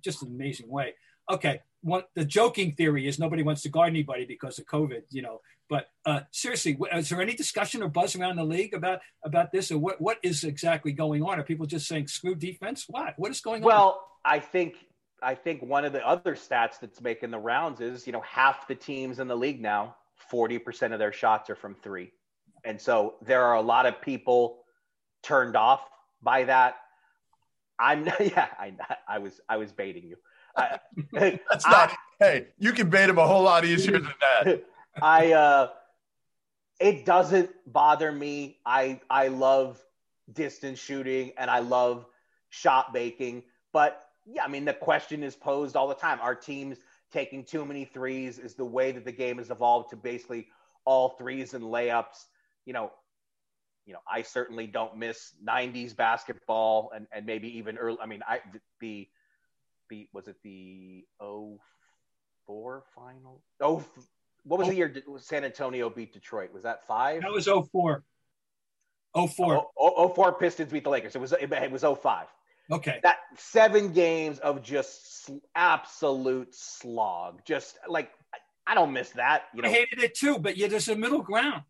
[0.02, 0.94] just an amazing way.
[1.30, 5.22] Okay, what the joking theory is nobody wants to guard anybody because of COVID, you
[5.22, 5.40] know.
[5.68, 9.70] But uh, seriously, is there any discussion or buzz around the league about about this,
[9.70, 11.40] or what what is exactly going on?
[11.40, 12.84] Are people just saying screw defense?
[12.88, 13.82] What what is going well, on?
[13.82, 14.74] Well, I think
[15.22, 18.68] I think one of the other stats that's making the rounds is you know half
[18.68, 19.96] the teams in the league now,
[20.30, 22.12] forty percent of their shots are from three,
[22.64, 24.64] and so there are a lot of people
[25.22, 25.88] turned off
[26.22, 26.76] by that.
[27.78, 28.74] I'm yeah, I
[29.08, 30.16] I was I was baiting you.
[30.56, 30.78] I,
[31.50, 31.92] That's not.
[32.20, 34.64] Hey, you can bait him a whole lot easier than that.
[35.00, 35.68] I uh,
[36.80, 38.58] it doesn't bother me.
[38.64, 39.82] I I love
[40.32, 42.06] distance shooting and I love
[42.50, 46.18] shot making, but yeah, I mean the question is posed all the time.
[46.20, 46.78] Are teams
[47.12, 48.38] taking too many threes?
[48.38, 50.48] Is the way that the game has evolved to basically
[50.84, 52.24] all threes and layups?
[52.64, 52.90] You know,
[53.86, 57.98] you know, I certainly don't miss '90s basketball and and maybe even early.
[58.00, 58.40] I mean, I
[58.80, 59.08] the
[59.90, 63.42] the was it the 04 final?
[63.60, 63.84] Oh,
[64.44, 64.70] what was oh.
[64.70, 66.52] the year San Antonio beat Detroit?
[66.52, 67.22] Was that five?
[67.22, 68.04] That was 04.
[69.14, 69.66] 04.
[69.78, 71.14] Oh, 04 Pistons beat the Lakers.
[71.14, 72.26] It was it was 05.
[72.70, 73.00] Okay.
[73.02, 77.40] That seven games of just absolute slog.
[77.44, 78.10] Just like
[78.66, 79.44] I don't miss that.
[79.54, 81.62] You know, I hated it too, but yeah, there's a middle ground.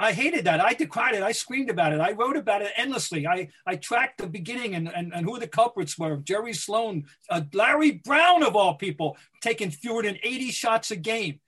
[0.00, 0.60] I hated that.
[0.60, 1.22] I decried it.
[1.22, 2.00] I screamed about it.
[2.00, 3.26] I wrote about it endlessly.
[3.26, 6.18] I, I tracked the beginning and, and, and who the culprits were.
[6.18, 11.40] Jerry Sloan, uh, Larry Brown of all people, taking fewer than 80 shots a game.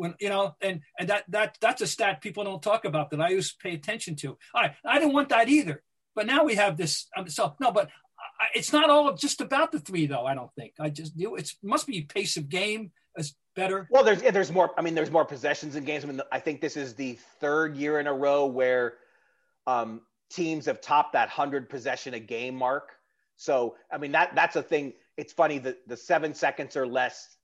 [0.00, 3.20] When you know, and and that that that's a stat people don't talk about that
[3.20, 4.38] I used to pay attention to.
[4.54, 5.82] Right, I didn't want that either.
[6.14, 7.06] But now we have this.
[7.14, 7.90] Um, so no, but
[8.40, 10.24] I, it's not all just about the three, though.
[10.24, 10.72] I don't think.
[10.80, 13.88] I just knew it must be pace of game is better.
[13.90, 14.70] Well, there's there's more.
[14.78, 16.02] I mean, there's more possessions in games.
[16.04, 18.94] I mean, I think this is the third year in a row where
[19.66, 22.92] um, teams have topped that hundred possession a game mark.
[23.36, 24.94] So, I mean, that that's a thing.
[25.18, 27.36] It's funny that the seven seconds or less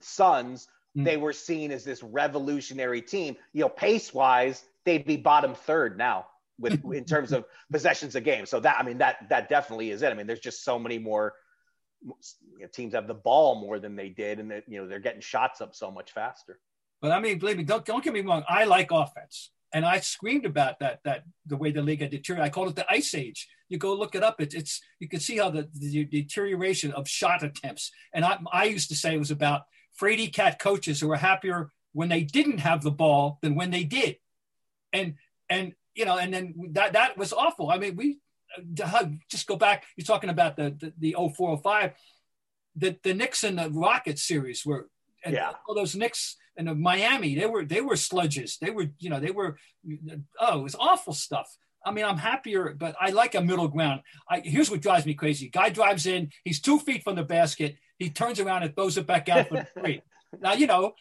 [0.00, 1.04] Suns mm.
[1.04, 3.36] they were seen as this revolutionary team.
[3.52, 6.26] You know, pace wise, they'd be bottom third now
[6.58, 8.46] with in terms of possessions a game.
[8.46, 10.10] So that I mean that that definitely is it.
[10.10, 11.34] I mean, there's just so many more
[12.02, 12.14] you
[12.60, 15.20] know, teams have the ball more than they did, and that you know they're getting
[15.20, 16.58] shots up so much faster.
[17.00, 18.44] But I mean, believe me, don't don't get me wrong.
[18.48, 22.50] I like offense, and I screamed about that that the way the league had deteriorated.
[22.50, 23.48] I called it the ice age.
[23.68, 24.40] You go look it up.
[24.40, 27.90] It's it's you can see how the, the deterioration of shot attempts.
[28.12, 29.62] And I I used to say it was about
[30.00, 33.84] Frady cat coaches who were happier when they didn't have the ball than when they
[33.84, 34.16] did,
[34.94, 35.16] and
[35.50, 37.70] and you know, and then that that was awful.
[37.70, 38.18] I mean, we
[38.82, 39.84] uh, just go back.
[39.98, 41.92] You're talking about the the, the 0405,
[42.76, 44.88] the the Knicks and the Rockets series were
[45.26, 45.52] yeah.
[45.68, 47.34] all those Knicks and the Miami.
[47.34, 48.58] They were they were sludges.
[48.58, 49.58] They were you know they were
[50.40, 51.54] oh it was awful stuff.
[51.84, 54.00] I mean, I'm happier, but I like a middle ground.
[54.28, 55.50] I, here's what drives me crazy.
[55.50, 57.76] Guy drives in, he's two feet from the basket.
[58.00, 60.02] He turns around and throws it back out for the three.
[60.40, 60.94] now, you know,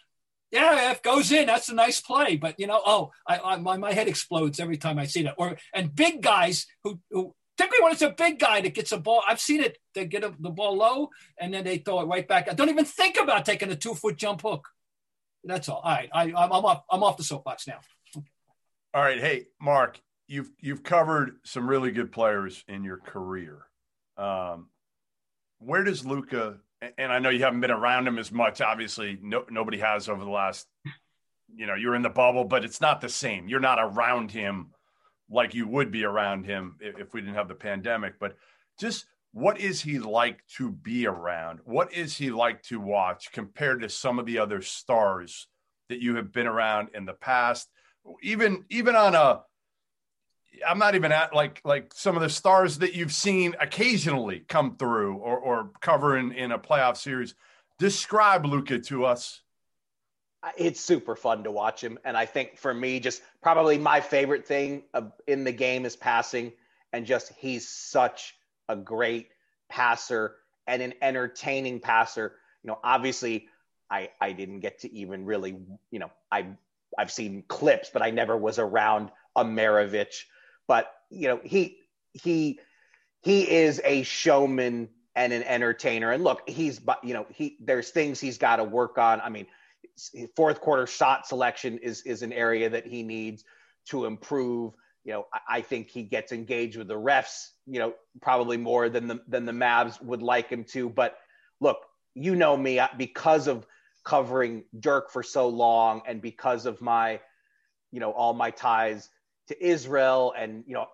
[0.51, 2.35] yeah, if goes in, that's a nice play.
[2.35, 5.35] But you know, oh, I, I my, my head explodes every time I see that.
[5.37, 8.97] Or and big guys who who particularly when it's a big guy that gets a
[8.97, 9.23] ball.
[9.27, 9.77] I've seen it.
[9.93, 11.09] They get a, the ball low
[11.39, 12.49] and then they throw it right back.
[12.49, 14.67] I don't even think about taking a two foot jump hook.
[15.43, 15.81] That's all.
[15.83, 16.83] All right, I, I'm, I'm off.
[16.89, 17.79] I'm off the soapbox now.
[18.93, 23.59] All right, hey Mark, you've you've covered some really good players in your career.
[24.17, 24.67] Um,
[25.59, 26.57] where does Luka
[26.97, 28.61] and I know you haven't been around him as much.
[28.61, 30.67] Obviously, no, nobody has over the last,
[31.53, 33.47] you know, you're in the bubble, but it's not the same.
[33.47, 34.71] You're not around him
[35.29, 38.19] like you would be around him if, if we didn't have the pandemic.
[38.19, 38.35] But
[38.79, 41.59] just what is he like to be around?
[41.65, 45.47] What is he like to watch compared to some of the other stars
[45.89, 47.69] that you have been around in the past?
[48.23, 49.41] Even even on a
[50.67, 54.75] I'm not even at like like some of the stars that you've seen occasionally come
[54.77, 57.35] through or or cover in, in a playoff series.
[57.77, 59.41] Describe Luka to us.
[60.57, 64.47] It's super fun to watch him, and I think for me, just probably my favorite
[64.47, 64.83] thing
[65.27, 66.53] in the game is passing,
[66.93, 68.35] and just he's such
[68.69, 69.29] a great
[69.69, 70.35] passer
[70.65, 72.35] and an entertaining passer.
[72.63, 73.47] You know, obviously,
[73.89, 75.57] I I didn't get to even really,
[75.91, 76.47] you know, I
[76.97, 80.23] I've seen clips, but I never was around a Maravich
[80.69, 81.79] but you know he
[82.13, 82.59] he
[83.21, 86.11] he is a showman and an entertainer.
[86.11, 89.19] And look he's but you know he there's things he's got to work on.
[89.19, 89.47] I mean
[90.37, 93.43] fourth quarter shot selection is is an area that he needs
[93.87, 94.73] to improve.
[95.03, 98.87] You know I, I think he gets engaged with the refs you know probably more
[98.89, 100.87] than the than the Mavs would like him to.
[100.87, 101.17] But
[101.59, 101.79] look
[102.13, 103.65] you know me because of
[104.05, 107.19] covering Dirk for so long and because of my
[107.91, 109.09] you know all my ties
[109.49, 110.87] to Israel and you know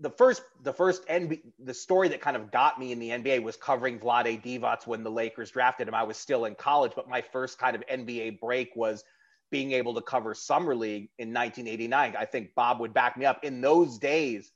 [0.00, 3.42] the first the first NBA the story that kind of got me in the NBA
[3.42, 5.94] was covering Vlade Divac when the Lakers drafted him.
[5.94, 9.04] I was still in college, but my first kind of NBA break was
[9.50, 12.14] being able to cover summer league in 1989.
[12.18, 13.44] I think Bob would back me up.
[13.44, 14.52] In those days,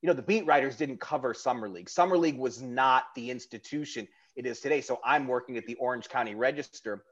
[0.00, 1.88] you know, the beat writers didn't cover summer league.
[1.88, 4.80] Summer league was not the institution it is today.
[4.80, 7.04] So I'm working at the Orange County Register.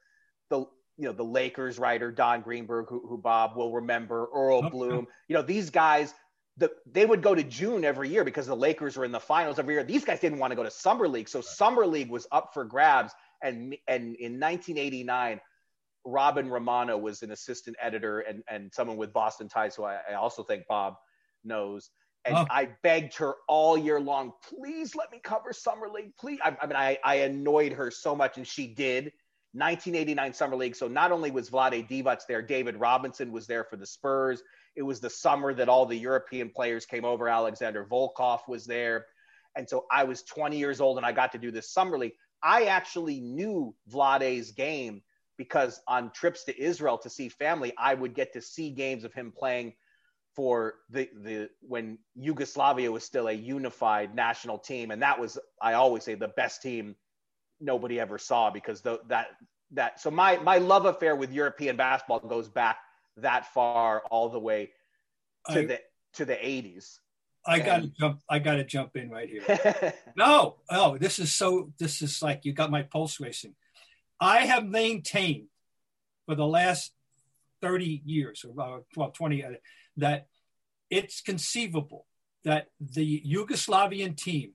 [0.48, 0.66] The
[1.00, 5.06] you know the Lakers writer Don Greenberg, who, who Bob will remember, Earl oh, Bloom.
[5.28, 6.14] You know these guys.
[6.58, 9.58] The, they would go to June every year because the Lakers were in the finals
[9.58, 9.82] every year.
[9.82, 12.64] These guys didn't want to go to summer league, so summer league was up for
[12.64, 13.14] grabs.
[13.42, 15.40] And and in 1989,
[16.04, 20.14] Robin Romano was an assistant editor and and someone with Boston ties, who I, I
[20.14, 20.96] also think Bob
[21.44, 21.88] knows.
[22.26, 22.46] And oh.
[22.50, 26.38] I begged her all year long, please let me cover summer league, please.
[26.44, 29.12] I, I mean, I, I annoyed her so much, and she did
[29.52, 30.76] 1989 Summer League.
[30.76, 34.42] So not only was Vlade Divac there, David Robinson was there for the Spurs.
[34.76, 37.28] It was the summer that all the European players came over.
[37.28, 39.06] Alexander Volkov was there.
[39.56, 42.14] And so I was 20 years old and I got to do this Summer League.
[42.42, 45.02] I actually knew Vlade's game
[45.36, 49.12] because on trips to Israel to see family, I would get to see games of
[49.12, 49.74] him playing
[50.36, 55.72] for the the when Yugoslavia was still a unified national team and that was I
[55.72, 56.94] always say the best team
[57.60, 59.28] nobody ever saw because the, that
[59.72, 62.78] that so my my love affair with European basketball goes back
[63.16, 64.70] that far all the way
[65.50, 65.80] to I, the
[66.14, 66.98] to the 80s.
[67.46, 67.64] I and...
[67.64, 68.20] gotta jump.
[68.28, 69.94] I gotta jump in right here.
[70.16, 71.72] no, oh, this is so.
[71.78, 73.54] This is like you got my pulse racing.
[74.20, 75.46] I have maintained
[76.26, 76.92] for the last
[77.62, 79.50] 30 years or well 20 uh,
[79.96, 80.26] that
[80.90, 82.06] it's conceivable
[82.44, 84.52] that the Yugoslavian team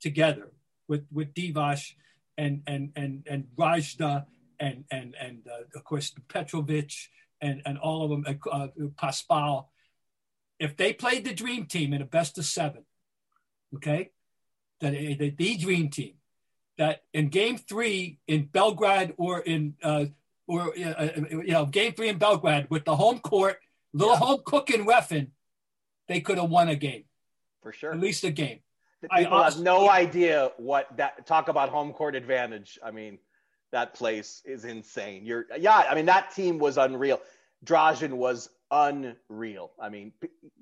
[0.00, 0.52] together
[0.88, 1.94] with with Divac
[2.36, 4.26] and and and and Radja
[4.58, 6.92] and and and uh, of course Petrovic
[7.40, 9.66] and and all of them uh, uh, Paspalj
[10.58, 12.84] if they played the dream team in a best of 7
[13.76, 14.10] okay
[14.80, 16.14] that the, the dream team
[16.78, 20.06] that in game 3 in Belgrade or in uh,
[20.46, 23.58] or uh, uh, you know game 3 in Belgrade with the home court
[23.92, 24.20] little yeah.
[24.20, 25.28] home cooking reffing
[26.08, 27.04] they could have won a game.
[27.62, 27.92] For sure.
[27.92, 28.60] At least a game
[29.02, 32.78] People I, have no idea what that talk about home court advantage.
[32.84, 33.18] I mean,
[33.72, 35.24] that place is insane.
[35.24, 37.20] You're yeah, I mean that team was unreal.
[37.64, 39.70] Dražen was unreal.
[39.80, 40.12] I mean,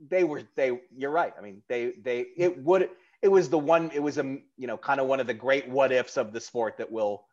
[0.08, 1.32] they were they you're right.
[1.36, 2.90] I mean, they they it would
[3.22, 5.68] it was the one it was a you know kind of one of the great
[5.68, 7.24] what ifs of the sport that we'll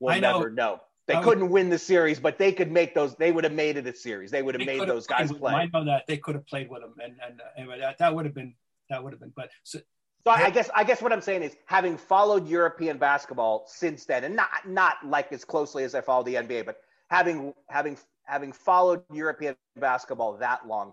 [0.00, 0.32] we'll know.
[0.38, 0.80] never know.
[1.06, 3.16] They I couldn't win the series, but they could make those.
[3.16, 4.30] They would have made it a series.
[4.30, 5.52] They would have made those guys play.
[5.52, 8.26] I know that they could have played with them, and and, and that, that would
[8.26, 8.54] have been
[8.90, 9.32] that would have been.
[9.34, 9.80] But so,
[10.24, 14.24] so I guess I guess what I'm saying is having followed European basketball since then,
[14.24, 16.76] and not not like as closely as I followed the NBA, but
[17.10, 20.92] having having having followed European basketball that long,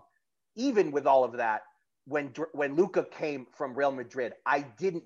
[0.56, 1.62] even with all of that,
[2.06, 5.04] when when Luka came from Real Madrid, I didn't.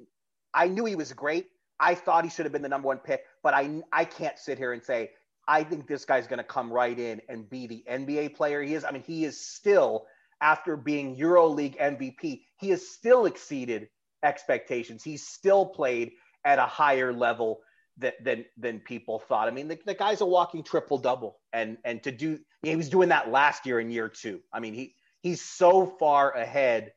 [0.55, 1.47] I knew he was great.
[1.81, 4.57] I thought he should have been the number one pick, but I I can't sit
[4.57, 5.11] here and say
[5.49, 8.75] I think this guy's going to come right in and be the NBA player he
[8.75, 8.85] is.
[8.85, 10.07] I mean, he is still
[10.41, 13.89] after being EuroLeague MVP, he has still exceeded
[14.23, 15.03] expectations.
[15.03, 16.13] He's still played
[16.45, 17.61] at a higher level
[17.97, 19.49] than than, than people thought.
[19.49, 22.89] I mean, the, the guy's a walking triple double, and and to do he was
[22.89, 24.41] doing that last year in year two.
[24.53, 26.93] I mean, he he's so far ahead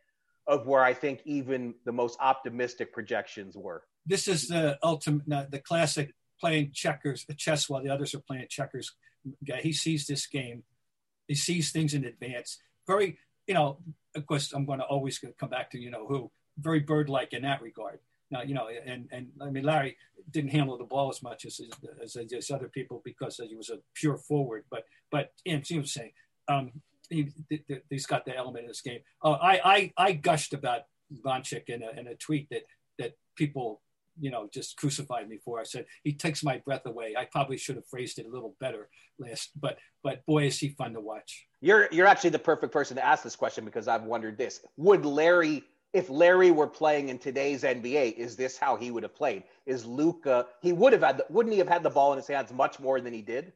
[0.48, 3.84] of where I think even the most optimistic projections were.
[4.06, 8.92] This is the ultimate, the classic playing checkers, chess while the others are playing checkers.
[9.48, 10.64] Guy, he sees this game,
[11.28, 12.60] he sees things in advance.
[12.86, 13.80] Very, you know,
[14.16, 17.44] of course, I'm going to always come back to you know who very bird-like in
[17.44, 18.00] that regard.
[18.32, 19.98] Now, you know, and and I mean, Larry
[20.32, 21.62] didn't handle the ball as much as
[22.02, 24.66] as, as other people because he was a pure forward.
[24.72, 26.12] But but you know, he was saying
[26.48, 26.72] um,
[27.10, 27.30] he,
[27.92, 29.00] has got the element of this game.
[29.24, 30.82] Uh, I, I I gushed about
[31.24, 32.64] Vanecek in a, in a tweet that
[32.98, 33.82] that people
[34.20, 35.60] you know just crucified me for.
[35.60, 37.16] I said he takes my breath away.
[37.18, 38.90] I probably should have phrased it a little better
[39.20, 41.46] last, but but boy is he fun to watch.
[41.62, 45.06] You're you're actually the perfect person to ask this question because I've wondered this: Would
[45.06, 45.64] Larry
[45.96, 49.44] if Larry were playing in today's NBA, is this how he would have played?
[49.66, 50.46] Is Luka?
[50.62, 51.20] He would have had.
[51.20, 53.54] The, wouldn't he have had the ball in his hands much more than he did?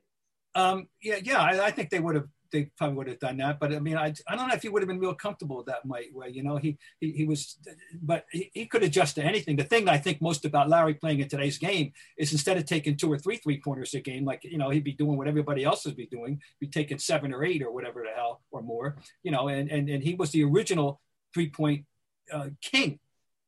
[0.56, 1.42] Um, yeah, yeah.
[1.42, 2.28] I, I, think they would have.
[2.52, 3.60] They probably would have done that.
[3.60, 5.86] But I mean, I, I don't know if he would have been real comfortable that
[5.86, 6.08] way.
[6.32, 7.58] You know, he he, he was,
[8.02, 9.58] but he, he could adjust to anything.
[9.58, 12.96] The thing I think most about Larry playing in today's game is instead of taking
[12.96, 15.66] two or three three pointers a game, like you know, he'd be doing what everybody
[15.66, 18.96] else would be doing, be taking seven or eight or whatever the hell or more.
[19.24, 21.02] You know, and and and he was the original
[21.34, 21.86] three point
[22.32, 23.00] uh, king,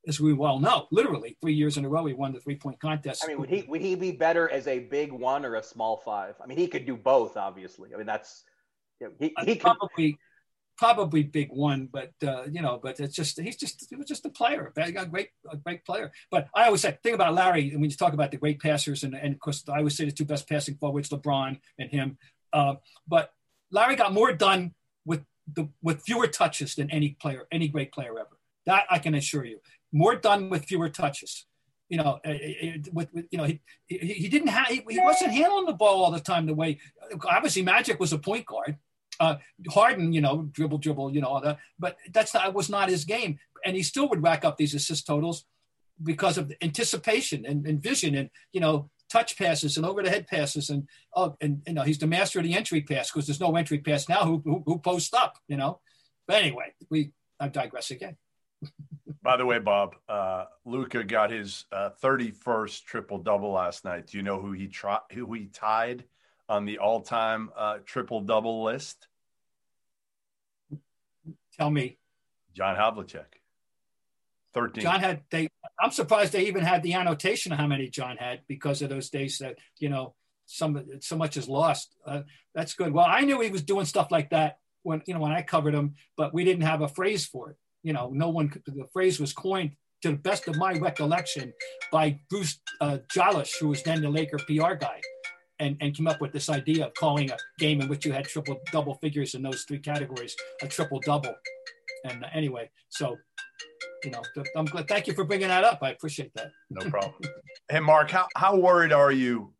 [0.08, 0.88] as we well know.
[0.91, 3.24] Literally, three years in a row, he won the three point contest.
[3.24, 5.98] I mean, would he would he be better as a big one or a small
[5.98, 6.36] five?
[6.44, 7.94] I mean, he could do both, obviously.
[7.94, 8.44] I mean, that's
[9.20, 10.17] he, he could, probably
[10.82, 14.26] probably big one, but uh, you know, but it's just he's just he was just
[14.26, 16.12] a player, a great a great player.
[16.32, 19.04] But I always say, think about Larry, and when you talk about the great passers,
[19.04, 22.17] and, and of course, I always say the two best passing forwards, LeBron and him.
[22.52, 22.76] Uh,
[23.08, 23.32] but
[23.72, 24.74] Larry got more done
[25.06, 28.38] with the with fewer touches than any player, any great player ever.
[28.65, 29.60] That I can assure you.
[29.91, 31.45] More done with fewer touches.
[31.89, 35.00] You know, eh, eh, eh, with, with you know, he, he, didn't have he, he,
[35.00, 36.80] wasn't handling the ball all the time the way
[37.30, 38.78] obviously Magic was a point guard.
[39.19, 39.36] Uh,
[39.69, 41.60] Harden, you know, dribble, dribble, you know, all that.
[41.78, 45.06] But that's not was not his game, and he still would rack up these assist
[45.06, 45.45] totals
[46.02, 50.28] because of anticipation and, and vision, and you know, touch passes and over the head
[50.28, 53.40] passes, and oh, and you know, he's the master of the entry pass because there's
[53.40, 55.79] no entry pass now who, who who posts up, you know.
[56.27, 58.17] But anyway, we I digress again.
[59.23, 64.07] By the way, Bob, uh, Luka got his uh, 31st triple double last night.
[64.07, 65.01] Do you know who he tried?
[65.13, 66.05] Who he tied
[66.49, 69.07] on the all-time uh, triple double list?
[71.57, 71.97] Tell me.
[72.53, 73.25] John Havlicek.
[74.53, 74.81] 13.
[74.81, 75.49] John had they.
[75.79, 79.09] I'm surprised they even had the annotation of how many John had because of those
[79.09, 80.13] days that you know
[80.45, 81.95] some so much is lost.
[82.05, 82.91] Uh, that's good.
[82.91, 85.73] Well, I knew he was doing stuff like that when you know when I covered
[85.73, 89.19] him, but we didn't have a phrase for it you know, no one, the phrase
[89.19, 89.71] was coined
[90.02, 91.54] to the best of my recollection
[91.92, 95.00] by Bruce uh, Jolesch, who was then the Laker PR guy.
[95.60, 98.25] and, and came up with this idea of calling a game in which you had
[98.25, 101.36] triple double figures in those three categories a triple double.
[102.04, 103.15] And anyway, so
[104.04, 104.21] you know,
[104.56, 104.88] I'm glad.
[104.88, 105.79] Thank you for bringing that up.
[105.82, 106.52] I appreciate that.
[106.69, 107.13] No problem.
[107.69, 109.54] hey, Mark, how how worried are you?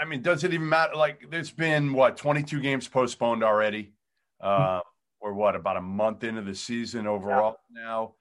[0.00, 0.94] I mean, does it even matter?
[0.94, 3.92] Like, there's been what 22 games postponed already,
[4.40, 4.80] uh,
[5.20, 7.82] or what about a month into the season overall yeah.
[7.82, 8.14] now?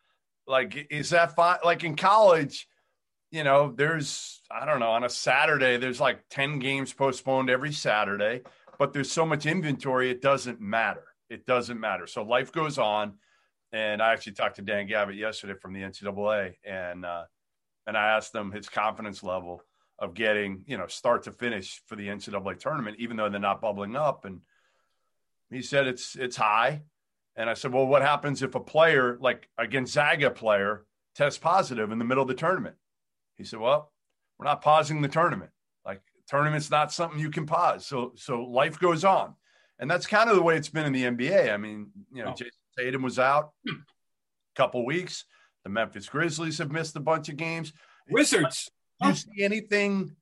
[0.47, 1.57] Like, is that fine?
[1.63, 2.67] Like in college,
[3.31, 7.73] you know, there's, I don't know, on a Saturday, there's like 10 games postponed every
[7.73, 8.41] Saturday,
[8.79, 11.03] but there's so much inventory, it doesn't matter.
[11.29, 12.07] It doesn't matter.
[12.07, 13.13] So life goes on.
[13.73, 17.23] And I actually talked to Dan Gavitt yesterday from the NCAA, and uh,
[17.85, 19.61] and I asked him his confidence level
[19.99, 23.61] of getting, you know, start to finish for the NCAA tournament, even though they're not
[23.61, 24.25] bubbling up.
[24.25, 24.41] And
[25.49, 26.83] he said it's it's high.
[27.35, 30.85] And I said, well, what happens if a player like a Gonzaga player
[31.15, 32.75] tests positive in the middle of the tournament?
[33.35, 33.91] He said, well,
[34.37, 35.51] we're not pausing the tournament.
[35.85, 37.85] Like tournament's not something you can pause.
[37.85, 39.35] So so life goes on.
[39.79, 41.53] And that's kind of the way it's been in the NBA.
[41.53, 42.33] I mean, you know, oh.
[42.33, 43.73] Jayson Tatum was out a
[44.55, 45.25] couple weeks.
[45.63, 47.73] The Memphis Grizzlies have missed a bunch of games.
[48.09, 48.71] Wizards.
[49.01, 50.15] Do you see anything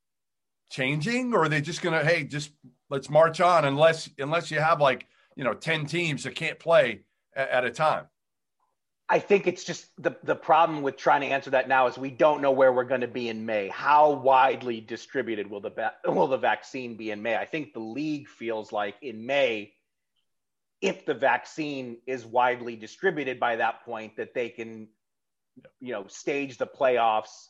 [0.69, 2.51] changing, or are they just gonna, hey, just
[2.89, 7.01] let's march on unless unless you have like you know 10 teams that can't play
[7.35, 8.05] at, at a time
[9.07, 12.09] I think it's just the the problem with trying to answer that now is we
[12.09, 13.67] don't know where we're going to be in May.
[13.67, 17.35] How widely distributed will the will the vaccine be in May?
[17.35, 19.73] I think the league feels like in May,
[20.81, 24.87] if the vaccine is widely distributed by that point, that they can,
[25.79, 27.49] you know, stage the playoffs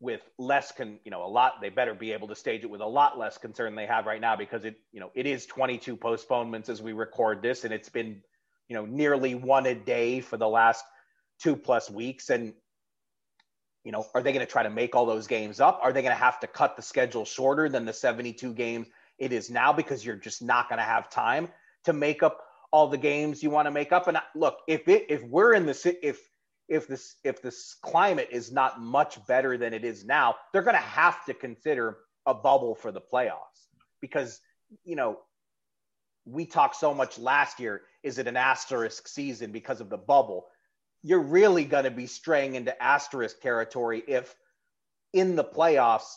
[0.00, 1.60] with less con, you know, a lot.
[1.60, 4.20] They better be able to stage it with a lot less concern they have right
[4.20, 7.88] now because it, you know, it is 22 postponements as we record this, and it's
[7.88, 8.22] been
[8.68, 10.84] you know, nearly one a day for the last
[11.40, 12.30] two plus weeks.
[12.30, 12.54] And,
[13.84, 15.80] you know, are they going to try to make all those games up?
[15.82, 18.86] Are they going to have to cut the schedule shorter than the 72 games
[19.18, 21.48] it is now because you're just not going to have time
[21.84, 24.08] to make up all the games you want to make up?
[24.08, 26.18] And look, if it, if we're in the, if,
[26.68, 30.76] if this, if this climate is not much better than it is now, they're going
[30.76, 33.68] to have to consider a bubble for the playoffs
[34.00, 34.40] because,
[34.84, 35.18] you know,
[36.24, 40.46] we talked so much last year is it an asterisk season because of the bubble?
[41.02, 44.34] You're really going to be straying into asterisk territory if
[45.12, 46.16] in the playoffs,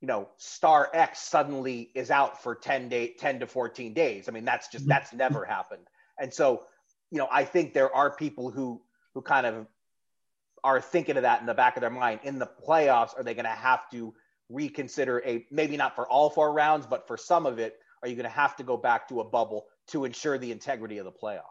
[0.00, 4.28] you know, star X suddenly is out for 10 day 10 to 14 days.
[4.28, 5.86] I mean, that's just that's never happened.
[6.18, 6.62] And so,
[7.10, 8.80] you know, I think there are people who
[9.14, 9.66] who kind of
[10.64, 12.20] are thinking of that in the back of their mind.
[12.24, 14.14] In the playoffs, are they going to have to
[14.48, 18.16] reconsider a maybe not for all four rounds, but for some of it, are you
[18.16, 21.12] going to have to go back to a bubble to ensure the integrity of the
[21.12, 21.42] playoff?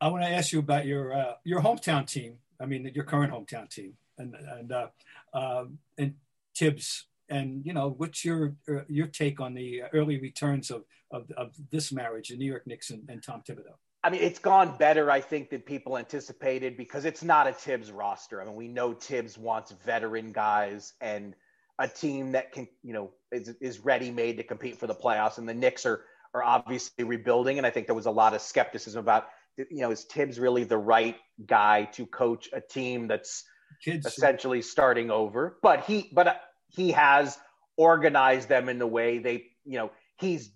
[0.00, 2.36] I want to ask you about your uh, your hometown team.
[2.60, 4.88] I mean, your current hometown team, and and uh,
[5.34, 6.14] um, and
[6.56, 7.06] Thibs.
[7.28, 11.52] And you know, what's your uh, your take on the early returns of of, of
[11.70, 13.76] this marriage, the New York Knicks and, and Tom Thibodeau?
[14.02, 17.92] I mean, it's gone better, I think, than people anticipated because it's not a Thibs
[17.92, 18.40] roster.
[18.40, 21.34] I mean, we know Thibs wants veteran guys and
[21.78, 25.38] a team that can, you know, is, is ready made to compete for the playoffs.
[25.38, 28.40] And the Knicks are are obviously rebuilding, and I think there was a lot of
[28.40, 33.44] skepticism about, you know, is Thibs really the right guy to coach a team that's
[33.82, 34.06] Kids.
[34.06, 35.58] essentially starting over?
[35.62, 37.38] But he, but he has
[37.76, 40.50] organized them in the way they, you know, he's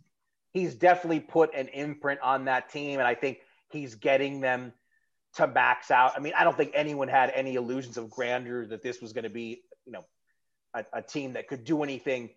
[0.55, 3.39] he's definitely put an imprint on that team, and I think
[3.71, 4.73] he's getting them
[5.35, 6.13] to max out.
[6.17, 9.25] I mean, I don't think anyone had any illusions of grandeur that this was going
[9.25, 10.05] to be, you know,
[10.73, 12.31] a, a team that could do anything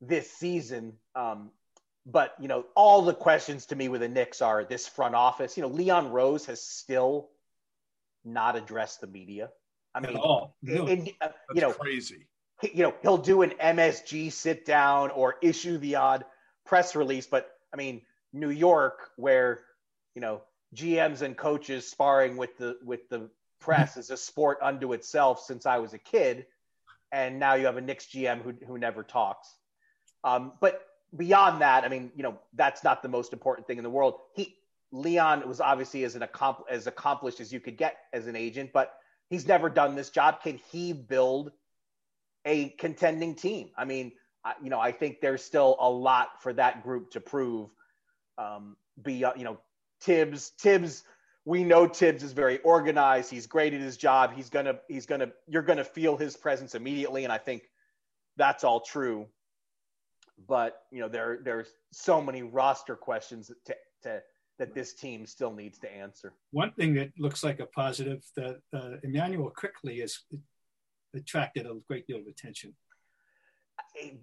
[0.00, 0.94] this season.
[1.16, 1.50] Um,
[2.06, 5.56] but you know, all the questions to me with the Knicks are this front office.
[5.56, 7.30] You know, Leon Rose has still
[8.24, 9.50] not addressed the media.
[9.94, 12.26] I mean, oh, in, uh, you know, crazy.
[12.60, 16.24] He, you know, he'll do an MSG sit down or issue the odd
[16.64, 18.00] press release, but I mean,
[18.32, 19.64] New York, where
[20.14, 20.40] you know
[20.74, 23.28] GMs and coaches sparring with the with the
[23.60, 26.46] press is a sport unto itself since I was a kid
[27.14, 29.54] and now you have a Knicks GM who, who never talks.
[30.24, 30.84] Um, but
[31.16, 34.18] beyond that, I mean, you know, that's not the most important thing in the world.
[34.34, 34.56] He
[34.90, 38.70] Leon was obviously as an accompl- as accomplished as you could get as an agent,
[38.72, 38.94] but
[39.30, 40.42] he's never done this job.
[40.42, 41.52] Can he build
[42.44, 43.70] a contending team?
[43.76, 44.12] I mean,
[44.44, 47.70] I, you know, I think there's still a lot for that group to prove.
[48.36, 49.58] Um, beyond, you know,
[50.00, 51.04] Thibs, Thibs.
[51.44, 53.30] we know Thibs is very organized.
[53.30, 54.32] He's great at his job.
[54.34, 57.62] He's gonna he's gonna you're gonna feel his presence immediately, and I think
[58.36, 59.26] that's all true.
[60.48, 64.22] But you know there there's so many roster questions to, to
[64.58, 66.32] that this team still needs to answer.
[66.52, 70.18] One thing that looks like a positive that uh, Immanuel Quickley has
[71.14, 72.74] attracted a great deal of attention.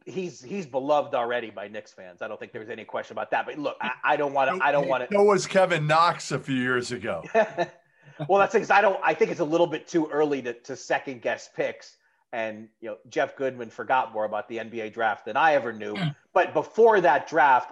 [0.05, 2.21] He's he's beloved already by Knicks fans.
[2.21, 3.45] I don't think there's any question about that.
[3.45, 4.65] But look, I, don't want to.
[4.65, 5.15] I don't want to.
[5.15, 7.23] So was Kevin Knox a few years ago.
[7.33, 8.99] well, that's because I don't.
[9.03, 11.97] I think it's a little bit too early to, to second guess picks.
[12.33, 15.95] And you know, Jeff Goodman forgot more about the NBA draft than I ever knew.
[16.33, 17.71] but before that draft,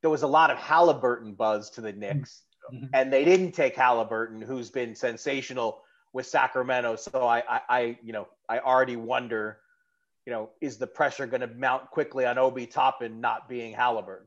[0.00, 2.86] there was a lot of Halliburton buzz to the Knicks, mm-hmm.
[2.92, 5.82] and they didn't take Halliburton, who's been sensational
[6.12, 6.96] with Sacramento.
[6.96, 9.58] So I, I, I you know, I already wonder,
[10.26, 14.26] you know, is the pressure going to mount quickly on Obi Toppin not being Halliburton?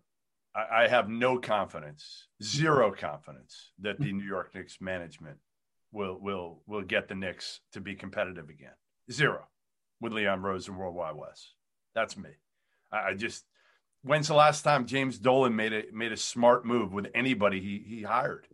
[0.56, 5.38] I, I have no confidence, zero confidence that the New York Knicks management
[5.92, 8.76] will will will get the Knicks to be competitive again.
[9.12, 9.48] Zero
[10.02, 11.52] with Leon Rose and World Wide Wes.
[11.94, 12.30] That's me.
[12.92, 13.46] I, I just
[14.04, 17.84] when's the last time James Dolan made a made a smart move with anybody he
[17.86, 18.48] he hired?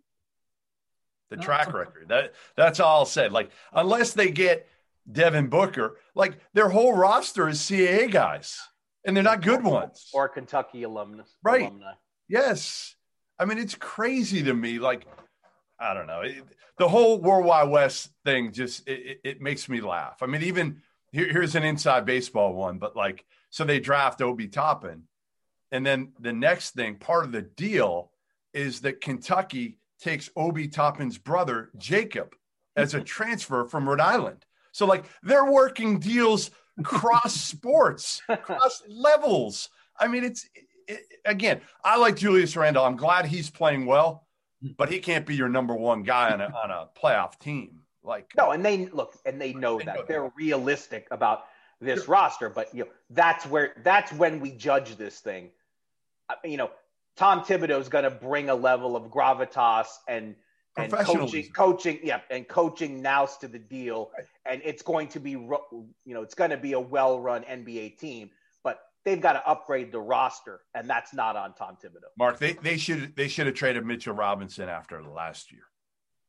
[1.29, 2.09] The track record.
[2.09, 3.29] That that's all I'll say.
[3.29, 4.67] Like unless they get
[5.09, 8.59] Devin Booker, like their whole roster is CAA guys,
[9.05, 10.09] and they're not good ones.
[10.13, 11.35] Or Kentucky alumnus.
[11.43, 11.61] Right.
[11.61, 11.93] Alumni.
[12.27, 12.95] Yes.
[13.39, 14.79] I mean, it's crazy to me.
[14.79, 15.07] Like,
[15.79, 16.21] I don't know.
[16.21, 16.43] It,
[16.77, 20.17] the whole World Wide Wes thing just it, it, makes me laugh.
[20.21, 20.81] I mean, even
[21.11, 25.03] here, here's an inside baseball one, but like, so they draft Obi Toppin,
[25.71, 28.11] and then the next thing, part of the deal
[28.53, 32.35] is that Kentucky takes Obi Toppin's brother, Jacob,
[32.75, 34.45] as a transfer from Rhode Island.
[34.71, 36.51] So, like, they're working deals
[36.83, 39.69] cross sports, cross levels.
[39.99, 40.47] I mean, it's
[40.87, 42.85] it, again, I like Julius Randle.
[42.85, 44.27] I'm glad he's playing well,
[44.77, 47.81] but he can't be your number one guy on a, on a playoff team.
[48.03, 50.33] Like, no, and they look and they know they that know they're that.
[50.35, 51.45] realistic about
[51.79, 52.13] this sure.
[52.13, 55.49] roster, but you know, that's where that's when we judge this thing.
[56.29, 56.71] Uh, you know,
[57.15, 60.35] Tom Thibodeau is going to bring a level of gravitas and
[60.77, 64.25] and coaching, coaching, yeah, and coaching nous to the deal, right.
[64.45, 68.29] and it's going to be, you know, it's going to be a well-run NBA team,
[68.63, 72.07] but they've got to upgrade the roster, and that's not on Tom Thibodeau.
[72.17, 75.63] Mark, they they should they should have traded Mitchell Robinson after the last year,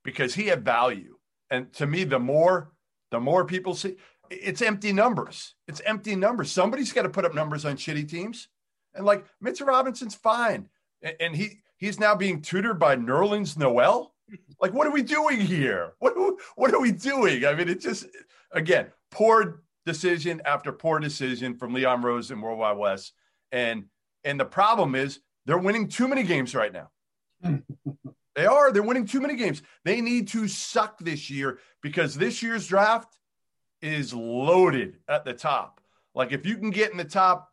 [0.02, 1.16] because he had value,
[1.50, 2.72] and to me, the more
[3.12, 3.96] the more people see,
[4.30, 5.54] it's empty numbers.
[5.68, 6.50] It's empty numbers.
[6.50, 8.48] Somebody's got to put up numbers on shitty teams.
[8.94, 10.68] And like Mitchell Robinson's fine.
[11.02, 14.11] And, and he he's now being tutored by Nerlens Noel.
[14.60, 15.92] Like, what are we doing here?
[15.98, 16.14] What
[16.56, 17.44] what are we doing?
[17.44, 18.06] I mean, it just
[18.52, 23.12] again, poor decision after poor decision from Leon Rose and World Wide Wes.
[23.50, 23.84] And
[24.24, 26.90] and the problem is they're winning too many games right now.
[28.34, 28.72] they are.
[28.72, 29.62] They're winning too many games.
[29.84, 33.18] They need to suck this year because this year's draft
[33.80, 35.80] is loaded at the top.
[36.14, 37.50] Like if you can get in the top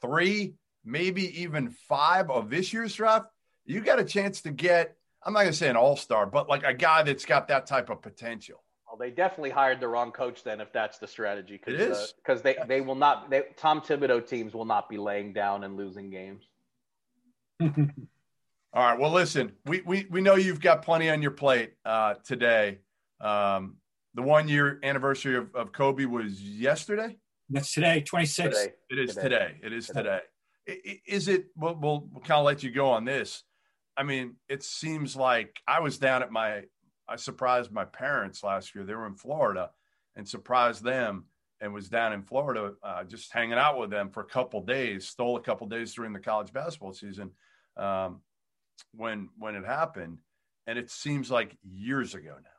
[0.00, 0.54] three,
[0.84, 3.26] maybe even five of this year's draft,
[3.64, 4.96] you got a chance to get,
[5.28, 7.66] I'm not going to say an all star, but like a guy that's got that
[7.66, 8.64] type of potential.
[8.86, 11.58] Well, they definitely hired the wrong coach then, if that's the strategy.
[11.58, 13.28] Cause, it is because uh, they they will not.
[13.28, 16.44] They, Tom Thibodeau teams will not be laying down and losing games.
[17.60, 17.68] All
[18.74, 18.98] right.
[18.98, 22.78] Well, listen, we we we know you've got plenty on your plate uh, today.
[23.20, 23.76] Um,
[24.14, 27.18] the one year anniversary of, of Kobe was yesterday.
[27.50, 28.56] That's today, 26.
[28.56, 28.72] Today.
[28.88, 29.22] It is today.
[29.22, 29.54] today.
[29.62, 30.20] It is today.
[30.66, 31.00] today.
[31.06, 33.42] Is it, we'll, we'll, we'll kind of let you go on this.
[33.98, 36.62] I mean, it seems like I was down at my,
[37.08, 38.84] I surprised my parents last year.
[38.84, 39.70] They were in Florida
[40.14, 41.24] and surprised them
[41.60, 45.08] and was down in Florida uh, just hanging out with them for a couple days,
[45.08, 47.32] stole a couple days during the college basketball season
[47.76, 48.20] um,
[48.94, 50.18] when, when it happened.
[50.68, 52.50] And it seems like years ago now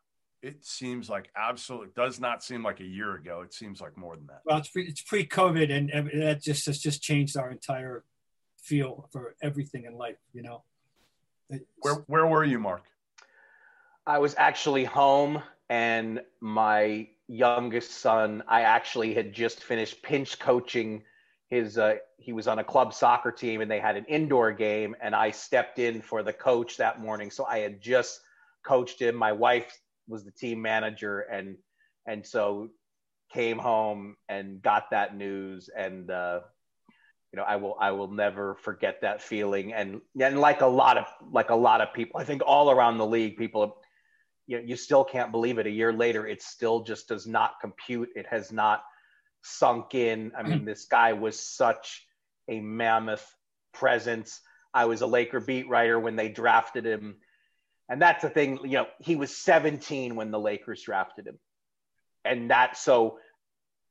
[0.42, 3.42] it seems like absolutely does not seem like a year ago.
[3.42, 4.42] It seems like more than that.
[4.46, 8.04] Well, it's pre, it's pre-COVID, and, and that just has just changed our entire
[8.58, 10.18] feel for everything in life.
[10.34, 10.64] You know.
[11.82, 12.84] Where Where were you, Mark?
[14.06, 18.44] I was actually home, and my youngest son.
[18.48, 21.04] I actually had just finished pinch coaching
[21.48, 21.78] his.
[21.78, 25.16] Uh, he was on a club soccer team, and they had an indoor game, and
[25.16, 27.32] I stepped in for the coach that morning.
[27.32, 28.20] So I had just
[28.64, 29.16] coached him.
[29.16, 29.80] My wife
[30.10, 31.56] was the team manager and
[32.06, 32.70] and so
[33.32, 36.40] came home and got that news and uh,
[37.32, 39.74] you know I will I will never forget that feeling.
[39.74, 42.98] And and like a lot of like a lot of people I think all around
[42.98, 43.78] the league people
[44.48, 45.68] you know, you still can't believe it.
[45.68, 48.10] A year later it still just does not compute.
[48.16, 48.84] It has not
[49.44, 50.32] sunk in.
[50.38, 52.06] I mean this guy was such
[52.48, 53.36] a mammoth
[53.74, 54.42] presence.
[54.74, 57.18] I was a Laker beat writer when they drafted him.
[57.90, 61.40] And that's the thing, you know, he was 17 when the Lakers drafted him.
[62.24, 63.18] And that, so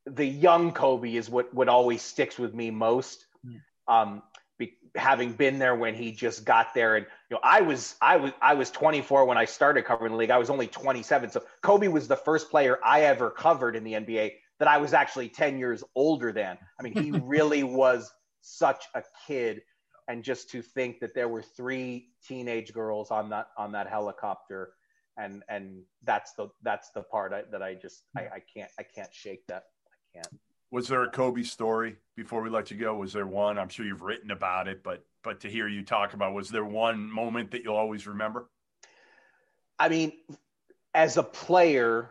[0.07, 3.26] the young Kobe is what, what always sticks with me most.
[3.86, 4.22] Um,
[4.59, 8.16] be, having been there when he just got there and you know I was I
[8.16, 11.45] was I was 24 when I started covering the league I was only 27 so
[11.62, 15.28] Kobe was the first player I ever covered in the NBA that I was actually
[15.28, 16.59] 10 years older than.
[16.78, 18.11] I mean, he really was
[18.41, 19.62] such a kid.
[20.09, 24.72] And just to think that there were three teenage girls on that on that helicopter,
[25.18, 28.84] and and that's the that's the part I, that I just I, I can't I
[28.84, 30.41] can't shake that I can't.
[30.71, 32.95] Was there a Kobe story before we let you go?
[32.95, 33.59] Was there one?
[33.59, 36.64] I'm sure you've written about it, but but to hear you talk about, was there
[36.64, 38.49] one moment that you'll always remember?
[39.79, 40.12] I mean,
[40.95, 42.11] as a player,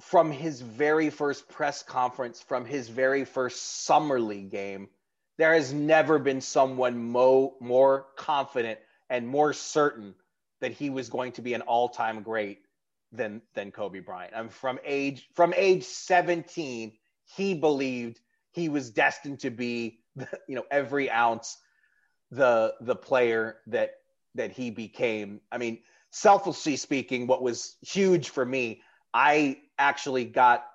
[0.00, 4.88] from his very first press conference, from his very first summer league game,
[5.38, 8.78] there has never been someone mo- more confident
[9.08, 10.14] and more certain
[10.60, 12.65] that he was going to be an all-time great
[13.16, 14.32] than than Kobe Bryant.
[14.34, 16.92] I'm from age from age 17,
[17.36, 18.20] he believed
[18.52, 20.00] he was destined to be,
[20.48, 21.58] you know, every ounce
[22.30, 23.92] the the player that
[24.34, 25.40] that he became.
[25.50, 30.66] I mean, selfishly speaking, what was huge for me, I actually got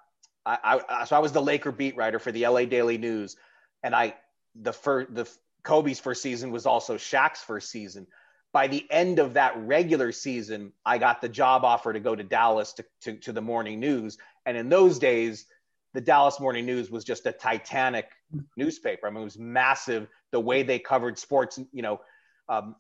[0.46, 3.38] I, I, so I was the Laker beat writer for the LA Daily News,
[3.84, 4.16] and I
[4.56, 5.30] the first the
[5.64, 8.08] Kobe's first season was also Shaq's first season.
[8.54, 12.24] By the end of that regular season, I got the job offer to go to
[12.24, 14.18] Dallas to, to, to the morning news.
[14.46, 15.46] And in those days,
[15.94, 18.10] the Dallas Morning News was just a titanic
[18.56, 19.08] newspaper.
[19.08, 20.08] I mean, it was massive.
[20.32, 22.02] The way they covered sports, you know,
[22.48, 22.76] um,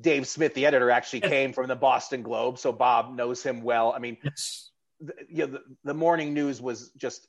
[0.00, 3.92] Dave Smith, the editor, actually came from the Boston Globe, so Bob knows him well.
[3.92, 7.26] I mean, yes the, you know, the, the morning news was just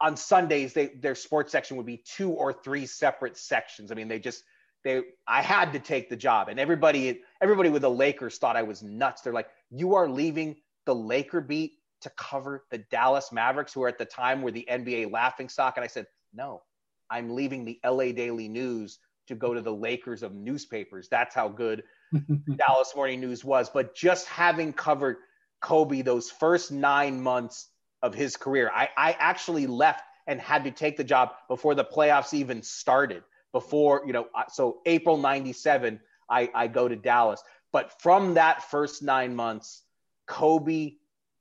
[0.00, 0.72] on Sundays.
[0.72, 3.90] They their sports section would be two or three separate sections.
[3.90, 4.44] I mean, they just
[4.84, 8.62] they I had to take the job, and everybody everybody with the Lakers thought I
[8.62, 9.22] was nuts.
[9.22, 10.56] They're like, you are leaving
[10.86, 11.72] the Laker beat
[12.02, 15.74] to cover the Dallas Mavericks, who are at the time were the NBA laughing stock.
[15.76, 16.62] And I said, no,
[17.10, 21.08] I'm leaving the LA Daily News to go to the Lakers of newspapers.
[21.08, 21.82] That's how good
[22.56, 23.70] Dallas Morning News was.
[23.70, 25.16] But just having covered
[25.62, 27.68] Kobe those first nine months
[28.02, 28.70] of his career.
[28.74, 33.22] I, I actually left and had to take the job before the playoffs even started.
[33.54, 37.42] Before, you know, so April 97, I, I go to Dallas.
[37.72, 39.82] But from that first nine months,
[40.26, 40.96] Kobe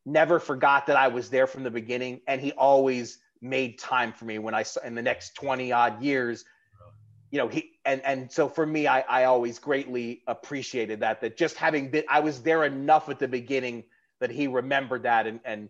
[0.06, 2.22] never forgot that I was there from the beginning.
[2.28, 6.46] And he always made time for me when I, in the next 20 odd years,
[7.32, 11.36] you know, he, and, and so for me, I, I always greatly appreciated that, that
[11.36, 13.86] just having been, I was there enough at the beginning
[14.20, 15.68] that he remembered that and and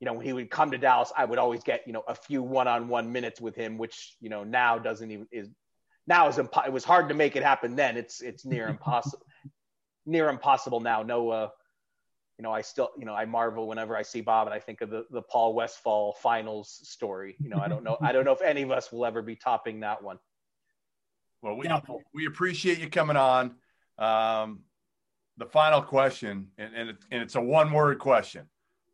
[0.00, 2.16] you know when he would come to Dallas, I would always get you know a
[2.16, 5.48] few one-on-one minutes with him, which you know now doesn't even is
[6.06, 7.96] now is impo- it was hard to make it happen then.
[7.96, 9.24] It's it's near impossible
[10.06, 11.02] near impossible now.
[11.02, 11.48] No, uh,
[12.38, 14.80] you know I still you know I marvel whenever I see Bob and I think
[14.80, 17.36] of the the Paul Westphal finals story.
[17.40, 19.36] You know I don't know I don't know if any of us will ever be
[19.36, 20.18] topping that one.
[21.42, 21.68] Well, we
[22.14, 23.56] we appreciate you coming on.
[23.98, 24.60] Um,
[25.38, 28.46] the final question, and, and, it, and it's a one word question.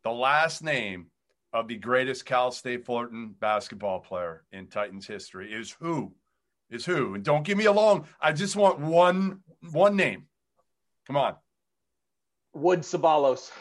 [0.03, 1.07] The last name
[1.53, 6.13] of the greatest Cal State Fullerton basketball player in Titans history is who?
[6.69, 7.15] Is who?
[7.15, 8.05] And don't give me a long.
[8.21, 9.41] I just want one
[9.71, 10.27] one name.
[11.07, 11.35] Come on.
[12.53, 13.51] Wood Ceballos.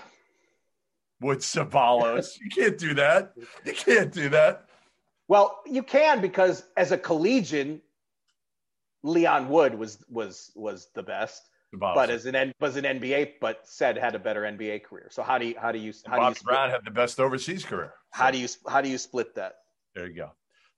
[1.20, 2.38] Wood Ceballos.
[2.40, 3.32] you can't do that.
[3.64, 4.66] You can't do that.
[5.26, 7.80] Well, you can because as a collegian,
[9.02, 13.96] Leon Wood was was was the best but as an as an NBA, but said
[13.96, 15.08] had a better NBA career.
[15.10, 17.20] So how do you how do you how Bob do you Brown had the best
[17.20, 17.92] overseas career.
[18.14, 18.22] So.
[18.22, 19.56] How do you how do you split that?
[19.94, 20.30] There you go.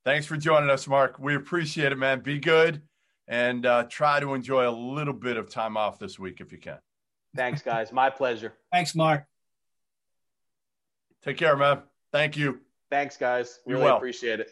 [0.05, 1.19] Thanks for joining us, Mark.
[1.19, 2.21] We appreciate it, man.
[2.21, 2.83] Be good
[3.29, 6.59] and uh, try to enjoy a little bit of time off this week if you
[6.59, 6.79] can.
[7.37, 7.93] Thanks, guys.
[7.93, 8.55] My pleasure.
[8.73, 9.25] Thanks, Mark.
[11.23, 11.83] Take care, man.
[12.13, 12.61] Thank you.
[12.91, 13.61] Thanks, guys.
[13.67, 13.97] We Really well.
[13.99, 14.51] appreciate it.